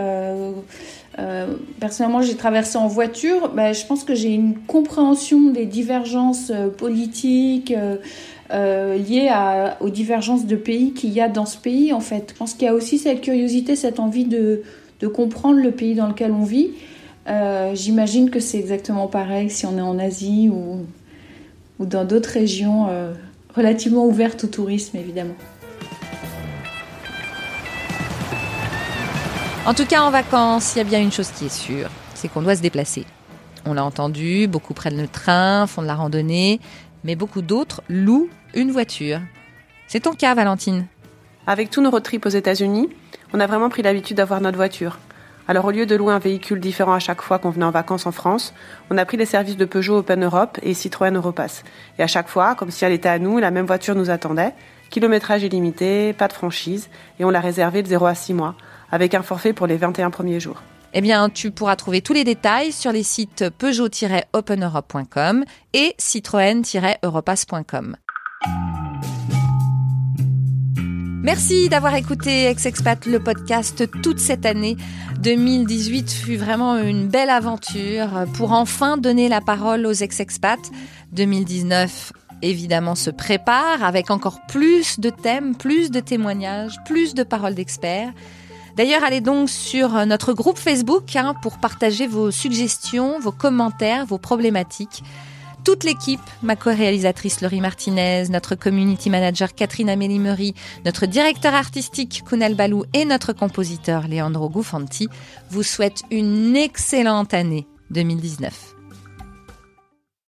personnellement 1.78 2.22
j'ai 2.22 2.36
traversé 2.36 2.78
en 2.78 2.88
voiture 2.88 3.50
bah, 3.54 3.72
je 3.72 3.86
pense 3.86 4.04
que 4.04 4.14
j'ai 4.14 4.32
une 4.34 4.58
compréhension 4.58 5.50
des 5.50 5.66
divergences 5.66 6.52
politiques 6.78 7.74
euh, 8.52 8.96
liées 8.96 9.30
aux 9.80 9.90
divergences 9.90 10.44
de 10.44 10.56
pays 10.56 10.92
qu'il 10.92 11.10
y 11.10 11.20
a 11.20 11.28
dans 11.28 11.46
ce 11.46 11.56
pays, 11.56 11.92
en 11.92 12.00
fait. 12.00 12.30
Je 12.32 12.38
pense 12.38 12.54
qu'il 12.54 12.64
y 12.64 12.68
a 12.68 12.74
aussi 12.74 12.98
cette 12.98 13.20
curiosité, 13.20 13.76
cette 13.76 14.00
envie 14.00 14.24
de, 14.24 14.62
comprendre 15.14 15.60
le 15.60 15.70
pays 15.70 15.94
dans 15.94 16.08
lequel 16.08 16.32
on 16.32 16.42
vit. 16.42 16.70
Euh, 17.28 17.74
j'imagine 17.74 18.28
que 18.30 18.40
c'est 18.40 18.58
exactement 18.58 19.06
pareil 19.06 19.50
si 19.50 19.66
on 19.66 19.78
est 19.78 19.82
en 19.82 19.98
Asie 19.98 20.48
ou, 20.52 20.84
ou 21.78 21.86
dans 21.86 22.04
d'autres 22.04 22.30
régions 22.30 22.88
euh, 22.88 23.12
relativement 23.54 24.04
ouvertes 24.04 24.44
au 24.44 24.46
tourisme, 24.48 24.96
évidemment. 24.96 25.36
En 29.64 29.74
tout 29.74 29.86
cas, 29.86 30.02
en 30.02 30.10
vacances, 30.10 30.74
il 30.74 30.78
y 30.78 30.80
a 30.80 30.84
bien 30.84 31.00
une 31.00 31.12
chose 31.12 31.30
qui 31.30 31.44
est 31.44 31.54
sûre, 31.54 31.88
c'est 32.14 32.26
qu'on 32.26 32.42
doit 32.42 32.56
se 32.56 32.62
déplacer. 32.62 33.04
On 33.64 33.74
l'a 33.74 33.84
entendu, 33.84 34.48
beaucoup 34.48 34.74
prennent 34.74 35.00
le 35.00 35.06
train, 35.06 35.68
font 35.68 35.82
de 35.82 35.86
la 35.86 35.94
randonnée, 35.94 36.58
mais 37.04 37.14
beaucoup 37.14 37.42
d'autres 37.42 37.82
louent 37.88 38.28
une 38.54 38.70
voiture. 38.70 39.20
C'est 39.86 40.00
ton 40.00 40.12
cas, 40.12 40.34
Valentine 40.34 40.86
Avec 41.46 41.70
tous 41.70 41.80
nos 41.80 41.90
road 41.90 42.02
trips 42.02 42.26
aux 42.26 42.30
États-Unis, 42.30 42.88
on 43.32 43.40
a 43.40 43.46
vraiment 43.46 43.68
pris 43.68 43.82
l'habitude 43.82 44.16
d'avoir 44.16 44.40
notre 44.40 44.56
voiture. 44.56 44.98
Alors 45.48 45.64
au 45.64 45.70
lieu 45.70 45.86
de 45.86 45.96
louer 45.96 46.12
un 46.12 46.18
véhicule 46.18 46.60
différent 46.60 46.92
à 46.92 47.00
chaque 47.00 47.22
fois 47.22 47.38
qu'on 47.38 47.50
venait 47.50 47.64
en 47.64 47.72
vacances 47.72 48.06
en 48.06 48.12
France, 48.12 48.54
on 48.90 48.98
a 48.98 49.04
pris 49.04 49.16
les 49.16 49.26
services 49.26 49.56
de 49.56 49.64
Peugeot 49.64 49.98
Open 49.98 50.22
Europe 50.22 50.58
et 50.62 50.74
Citroën 50.74 51.14
Europass. 51.16 51.64
Et 51.98 52.02
à 52.02 52.06
chaque 52.06 52.28
fois, 52.28 52.54
comme 52.54 52.70
si 52.70 52.84
elle 52.84 52.92
était 52.92 53.08
à 53.08 53.18
nous, 53.18 53.38
la 53.38 53.50
même 53.50 53.66
voiture 53.66 53.96
nous 53.96 54.10
attendait. 54.10 54.54
Kilométrage 54.90 55.42
illimité, 55.42 56.12
pas 56.12 56.28
de 56.28 56.32
franchise, 56.32 56.88
et 57.18 57.24
on 57.24 57.30
l'a 57.30 57.40
réservée 57.40 57.82
de 57.82 57.88
0 57.88 58.06
à 58.06 58.14
6 58.14 58.34
mois, 58.34 58.54
avec 58.92 59.14
un 59.14 59.22
forfait 59.22 59.52
pour 59.52 59.66
les 59.66 59.76
21 59.76 60.10
premiers 60.10 60.40
jours. 60.40 60.62
Eh 60.92 61.00
bien, 61.00 61.28
tu 61.30 61.50
pourras 61.52 61.76
trouver 61.76 62.00
tous 62.00 62.12
les 62.12 62.24
détails 62.24 62.72
sur 62.72 62.90
les 62.92 63.04
sites 63.04 63.44
peugeot-openeurope.com 63.58 65.44
et 65.72 65.94
citroën-europass.com. 65.98 67.96
Merci 71.22 71.68
d'avoir 71.68 71.94
écouté 71.96 72.46
Ex-Expat, 72.46 73.04
le 73.04 73.20
podcast, 73.20 73.84
toute 74.02 74.18
cette 74.18 74.46
année. 74.46 74.78
2018 75.20 76.10
fut 76.10 76.36
vraiment 76.36 76.78
une 76.78 77.08
belle 77.08 77.28
aventure 77.28 78.24
pour 78.34 78.52
enfin 78.52 78.96
donner 78.96 79.28
la 79.28 79.42
parole 79.42 79.84
aux 79.84 79.92
ex-expats. 79.92 80.70
2019 81.12 82.14
évidemment 82.40 82.94
se 82.94 83.10
prépare 83.10 83.84
avec 83.84 84.10
encore 84.10 84.40
plus 84.48 84.98
de 84.98 85.10
thèmes, 85.10 85.54
plus 85.54 85.90
de 85.90 86.00
témoignages, 86.00 86.76
plus 86.86 87.12
de 87.12 87.22
paroles 87.22 87.54
d'experts. 87.54 88.12
D'ailleurs, 88.78 89.04
allez 89.04 89.20
donc 89.20 89.50
sur 89.50 90.06
notre 90.06 90.32
groupe 90.32 90.56
Facebook 90.56 91.14
hein, 91.16 91.34
pour 91.42 91.58
partager 91.58 92.06
vos 92.06 92.30
suggestions, 92.30 93.20
vos 93.20 93.32
commentaires, 93.32 94.06
vos 94.06 94.16
problématiques 94.16 95.02
toute 95.64 95.84
l'équipe, 95.84 96.20
ma 96.42 96.56
co-réalisatrice 96.56 97.40
Laurie 97.40 97.60
Martinez, 97.60 98.24
notre 98.30 98.54
community 98.54 99.10
manager 99.10 99.54
Catherine 99.54 99.90
Amélie 99.90 100.18
Meury, 100.18 100.54
notre 100.84 101.06
directeur 101.06 101.54
artistique 101.54 102.22
Kunal 102.26 102.54
Balou 102.54 102.84
et 102.94 103.04
notre 103.04 103.32
compositeur 103.32 104.08
Leandro 104.08 104.48
Gufanti 104.48 105.08
vous 105.50 105.62
souhaitent 105.62 106.02
une 106.10 106.56
excellente 106.56 107.34
année 107.34 107.66
2019. 107.90 108.69